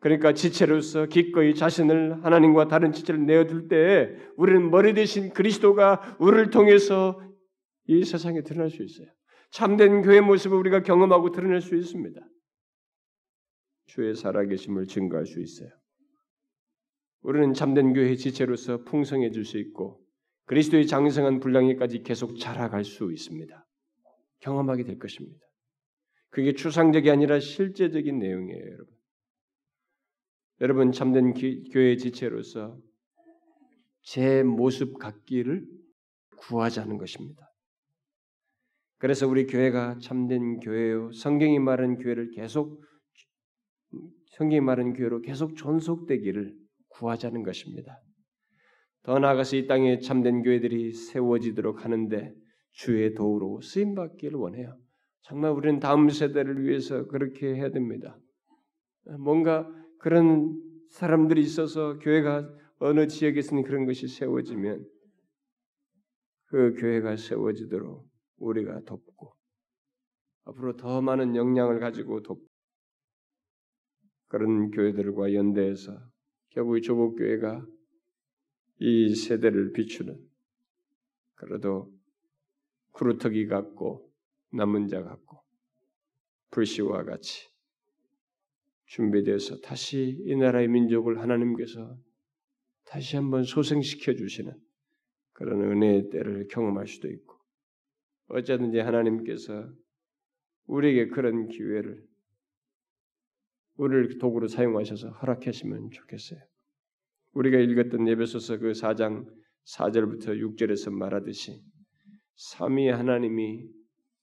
[0.00, 7.20] 그러니까 지체로서 기꺼이 자신을 하나님과 다른 지체를 내어둘 때, 우리는 머리 대신 그리스도가 우리를 통해서
[7.86, 9.06] 이 세상에 드러날 수 있어요.
[9.50, 12.20] 참된 교회 모습을 우리가 경험하고 드러낼 수 있습니다.
[13.86, 15.70] 주의 살아계심을 증거할 수 있어요.
[17.26, 20.00] 우리는 참된 교회의 지체로서 풍성해질 수 있고
[20.44, 23.66] 그리스도의 장성한 분량에까지 계속 자라갈 수 있습니다.
[24.38, 25.44] 경험하게 될 것입니다.
[26.30, 28.86] 그게 추상적이 아니라 실제적인 내용이에요, 여러분.
[30.60, 32.78] 여러분 참된 기, 교회 지체로서
[34.02, 35.66] 제 모습 갖기를
[36.36, 37.44] 구하자는 것입니다.
[38.98, 42.84] 그래서 우리 교회가 참된 교회요, 성경이 말하는 교회를 계속
[44.36, 46.65] 성경이 말하는 교회로 계속 존속되기를
[46.96, 48.00] 구하자는 것입니다.
[49.02, 52.34] 더 나아가서 이 땅에 참된 교회들이 세워지도록 하는데
[52.72, 54.76] 주의 도우로 쓰임 받기를 원해요.
[55.22, 58.18] 정말 우리는 다음 세대를 위해서 그렇게 해야 됩니다.
[59.18, 59.68] 뭔가
[59.98, 64.84] 그런 사람들이 있어서 교회가 어느 지역에서는 그런 것이 세워지면
[66.46, 69.34] 그 교회가 세워지도록 우리가 돕고
[70.44, 72.46] 앞으로 더 많은 역량을 가지고 돕고
[74.28, 75.92] 그런 교회들과 연대해서
[76.50, 77.66] 결국 조국 교회가
[78.78, 80.18] 이 세대를 비추는
[81.34, 81.92] 그래도
[82.92, 84.10] 구루터기 같고
[84.52, 85.42] 남은 자 같고
[86.50, 87.48] 불씨와 같이
[88.86, 91.98] 준비되어서 다시 이 나라의 민족을 하나님께서
[92.84, 94.52] 다시 한번 소생시켜 주시는
[95.32, 97.36] 그런 은혜의 때를 경험할 수도 있고
[98.28, 99.70] 어쩌든지 하나님께서
[100.66, 102.05] 우리에게 그런 기회를
[103.76, 106.40] 우리를 도구로 사용하셔서 허락하시면 좋겠어요.
[107.32, 109.26] 우리가 읽었던 예배소서 그 4장
[109.64, 111.62] 4절부터 6절에서 말하듯이
[112.36, 113.68] 삼위 하나님이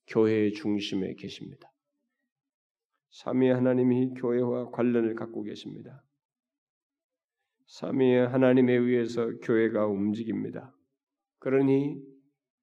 [0.07, 1.71] 교회의 중심에 계십니다.
[3.11, 6.03] 삼위 하나님이 교회와 관련을 갖고 계십니다.
[7.67, 10.75] 삼위 하나님에 의해서 교회가 움직입니다.
[11.39, 12.01] 그러니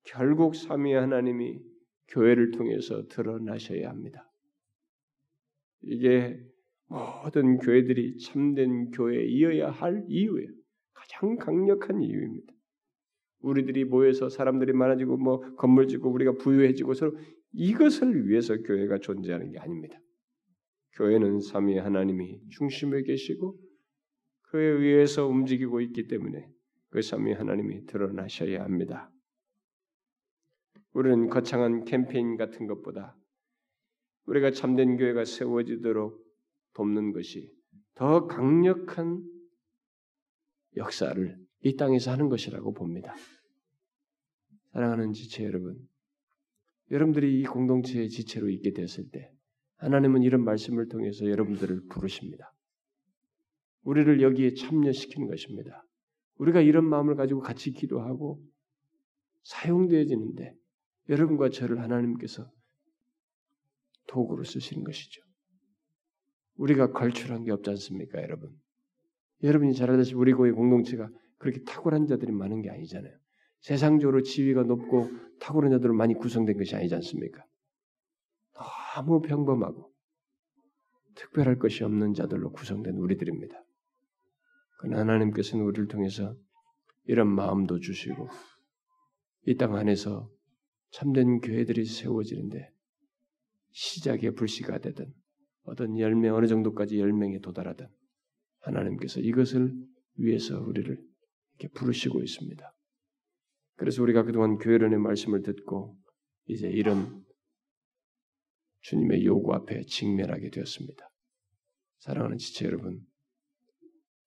[0.05, 1.61] 결국 삼위 하나님이
[2.09, 4.28] 교회를 통해서 드러나셔야 합니다.
[5.82, 6.41] 이게
[6.91, 10.49] 모든 교회들이 참된 교회이어야 할 이유예요.
[10.93, 12.53] 가장 강력한 이유입니다.
[13.43, 17.16] 우리들이 모여서 사람들이 많아지고 뭐 건물 짓고 우리가 부유해지고 서로
[17.53, 19.99] 이것을 위해서 교회가 존재하는 게 아닙니다.
[20.95, 23.57] 교회는 삼위 하나님이 중심에 계시고
[24.51, 26.51] 그에 의해서 움직이고 있기 때문에
[26.91, 29.11] 그 삼위 하나님이 드러나셔야 합니다.
[30.93, 33.16] 우리는 거창한 캠페인 같은 것보다
[34.26, 36.30] 우리가 참된 교회가 세워지도록
[36.81, 37.53] 돕는 것이
[37.95, 39.22] 더 강력한
[40.76, 43.14] 역사를 이 땅에서 하는 것이라고 봅니다.
[44.72, 45.76] 사랑하는 지체 여러분,
[46.91, 49.31] 여러분들이 이 공동체의 지체로 있게 됐을 때
[49.76, 52.51] 하나님은 이런 말씀을 통해서 여러분들을 부르십니다.
[53.83, 55.85] 우리를 여기에 참여시키는 것입니다.
[56.37, 58.43] 우리가 이런 마음을 가지고 같이 기도하고
[59.43, 60.55] 사용되어지는데
[61.11, 62.51] 여러분과 저를 하나님께서
[64.07, 65.30] 도구로 쓰시는 것이죠.
[66.61, 68.51] 우리가 걸출한 게 없지 않습니까, 여러분?
[69.43, 71.09] 여러분이 잘 알다시피 우리 교회 공동체가
[71.39, 73.17] 그렇게 탁월한 자들이 많은 게 아니잖아요.
[73.61, 77.45] 세상적으로 지위가 높고 탁월한 자들로 많이 구성된 것이 아니지 않습니까?
[78.95, 79.91] 너무 평범하고
[81.15, 83.55] 특별할 것이 없는 자들로 구성된 우리들입니다.
[84.79, 86.37] 그러나 하나님께서는 우리를 통해서
[87.05, 88.29] 이런 마음도 주시고
[89.47, 90.31] 이 땅 안에서
[90.91, 92.71] 참된 교회들이 세워지는데
[93.71, 95.15] 시작의 불씨가 되든
[95.63, 97.87] 어떤 열매 어느 정도까지 열명에 도달하든
[98.61, 99.75] 하나님께서 이것을
[100.17, 100.99] 위해서 우리를
[101.59, 102.73] 이렇게 부르시고 있습니다.
[103.77, 105.97] 그래서 우리가 그동안 교회론의 말씀을 듣고
[106.47, 107.25] 이제 이런
[108.83, 111.11] 주님의 요구 앞에 직면하게 되었습니다.
[112.01, 113.01] 사랑하는 지체 여러분,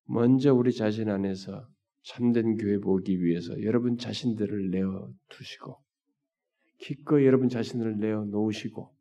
[0.06, 1.68] 먼저 우리 자신 안에서
[2.04, 5.82] 참된 교회 보기 위해서 여러분 자신들을 내어 두시고
[6.80, 8.93] 기꺼이 여러분 자신을 내어 놓으시고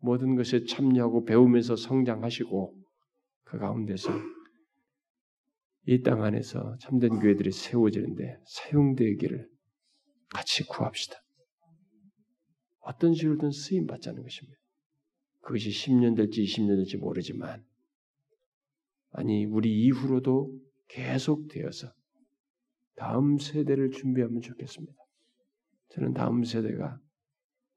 [0.00, 2.74] 모든 것에 참여하고 배우면서 성장하시고
[3.44, 4.10] 그 가운데서
[5.86, 9.48] 이 땅 안에서 참된 교회들이 세워지는데 사용되기를
[10.30, 11.16] 같이 구합시다.
[12.80, 14.58] 어떤 식으로든 쓰임 받자는 것입니다.
[15.40, 17.64] 그것이 10년 될지 20년 될지 모르지만
[19.12, 20.52] 아니 우리 이후로도
[20.88, 21.90] 계속되어서
[22.96, 24.92] 다음 세대를 준비하면 좋겠습니다.
[25.90, 26.98] 저는 다음 세대가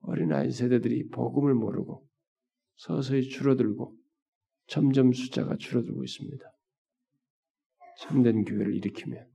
[0.01, 2.05] 어린아이 세대들이 복음을 모르고
[2.81, 3.95] 서서히 줄어들고
[4.65, 6.43] 점점 숫자가 줄어들고 있습니다.
[7.99, 9.29] 참된 교회를 일으키면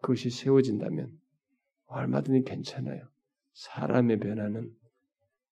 [0.00, 1.18] 그것이 세워진다면
[1.86, 3.08] 얼마든지 괜찮아요.
[3.54, 4.72] 사람의 변화는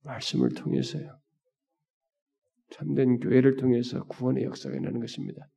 [0.03, 1.19] 말씀을 통해서요.
[2.71, 5.49] 참된 교회를 통해서 구원의 역사가 일어나는 것입니다.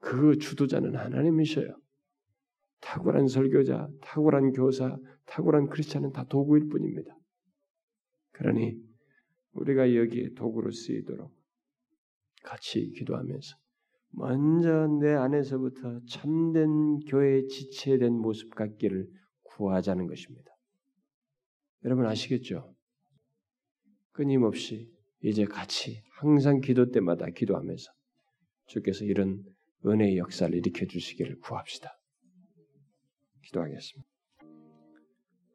[0.00, 1.74] 그 주도자는 하나님이셔요.
[2.80, 7.16] 탁월한 설교자, 탁월한 교사, 탁월한 크리스찬은 다 도구일 뿐입니다.
[8.32, 8.87] 그러니
[9.58, 11.32] 우리가 여기에 도구로 쓰이도록
[12.42, 13.56] 같이 기도하면서
[14.10, 19.06] 먼저 내 안에서부터 참된 교회의 지체된 모습 갖기를
[19.42, 20.50] 구하자는 것입니다.
[21.84, 22.74] 여러분 아시겠죠?
[24.12, 24.90] 끊임없이
[25.22, 27.92] 이제 같이 항상 기도 때마다 기도하면서
[28.66, 29.42] 주께서 이런
[29.86, 31.90] 은혜의 역사를 일으켜 주시기를 구합시다.
[33.44, 34.08] 기도하겠습니다.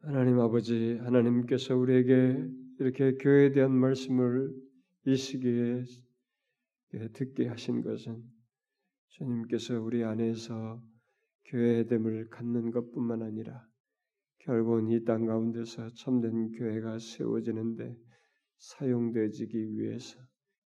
[0.02, 2.38] 하나님 아버지, 하나님께서 우리에게
[2.80, 4.54] 이렇게 교회에 대한 말씀을
[5.06, 5.84] 이 시기에
[7.14, 8.24] 듣게 하신 것은
[9.10, 10.82] 주님께서 우리 안에서
[11.46, 13.68] 교회됨을 갖는 것뿐만 아니라
[14.40, 17.96] 결국은 이 땅 가운데서 참된 교회가 세워지는데
[18.58, 20.20] 사용되지기 위해서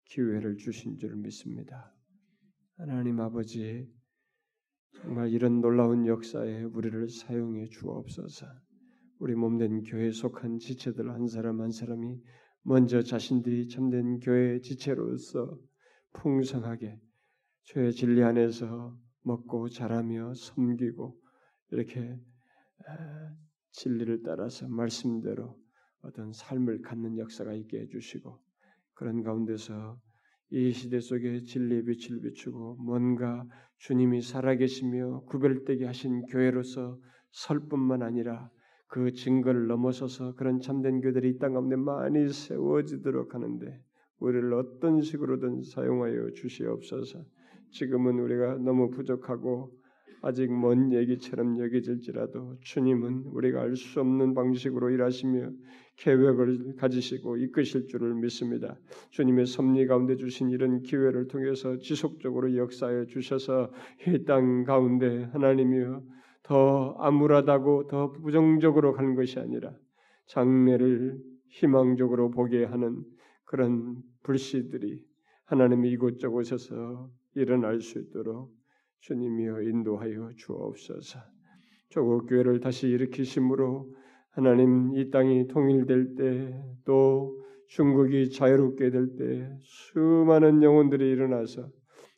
[0.06, 1.94] 기회를 주신 줄 믿습니다.
[2.78, 3.88] 하나님 아버지,
[5.02, 8.46] 정말 이런 놀라운 역사에 우리를 사용해 주옵소서.
[9.20, 12.22] 우리 몸된 교회에 속한 지체들 한 사람 한 사람이
[12.62, 15.58] 먼저 자신들이 참된 교회 지체로서
[16.14, 17.00] 풍성하게
[17.64, 21.20] 죄의 진리 안에서 먹고 자라며 섬기고
[21.72, 22.20] 이렇게
[23.72, 25.60] 진리를 따라서 말씀대로
[26.02, 28.40] 어떤 삶을 갖는 역사가 있게 해주시고
[28.94, 30.00] 그런 가운데서
[30.52, 33.46] 이 시대 속에 진리의 빛을 비추고 뭔가
[33.78, 37.00] 주님이 살아계시며 구별되게 하신 교회로서
[37.32, 38.50] 설 뿐만 아니라
[38.88, 43.80] 그 증거를 넘어서서 그런 참된 교들이 이 땅 가운데 많이 세워지도록 하는데
[44.20, 47.24] 우리를 어떤 식으로든 사용하여 주시옵소서.
[47.72, 49.72] 지금은 우리가 너무 부족하고
[50.24, 55.52] 아직 먼 얘기처럼 여겨질지라도 주님은 우리가 알 수 없는 방식으로 일하시며
[55.98, 58.80] 계획을 가지시고 이끄실 줄을 믿습니다.
[59.12, 63.72] 주님의 섭리 가운데 주신 이런 기회를 통해서 지속적으로 역사해 주셔서
[64.08, 66.02] 이 땅 가운데 하나님이여
[66.48, 69.74] 더 암울하다고 더 부정적으로 가는 것이 아니라
[70.28, 71.20] 장래를
[71.50, 73.04] 희망적으로 보게 하는
[73.46, 75.02] 그런 불씨들이
[75.46, 78.52] 하나님이 이곳저곳에서 일어날 수 있도록
[79.02, 81.20] 주님이여 인도하여 주옵소서.
[81.90, 83.94] 조국 교회를 다시 일으키심으로
[84.32, 87.38] 하나님 이 땅이 통일될 때 또
[87.68, 91.70] 중국이 자유롭게 될 때 수많은 영혼들이 일어나서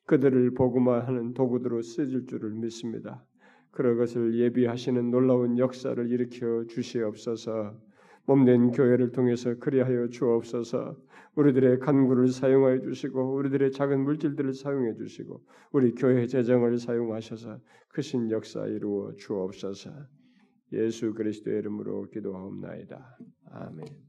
[0.06, 3.26] 그들을 복음화하는 도구들로 쓰질 줄을 믿습니다.
[3.72, 7.76] 그런 것을 예비하시는 놀라운 역사를 일으켜 주시옵소서.
[8.26, 10.98] 몸된 교회를 통해서 그리하여 주옵소서.
[11.36, 15.42] 우리들의 간구를 사용하여 주시고 우리들의 작은 물질들을 사용해 주시고
[15.72, 17.60] 우리 교회 재정을 사용하셔서
[17.90, 19.92] 크신 역사 이루어 주옵소서.
[20.74, 23.18] 예수 그리스도의 이름으로 기도하옵나이다.
[23.52, 24.09] 아멘.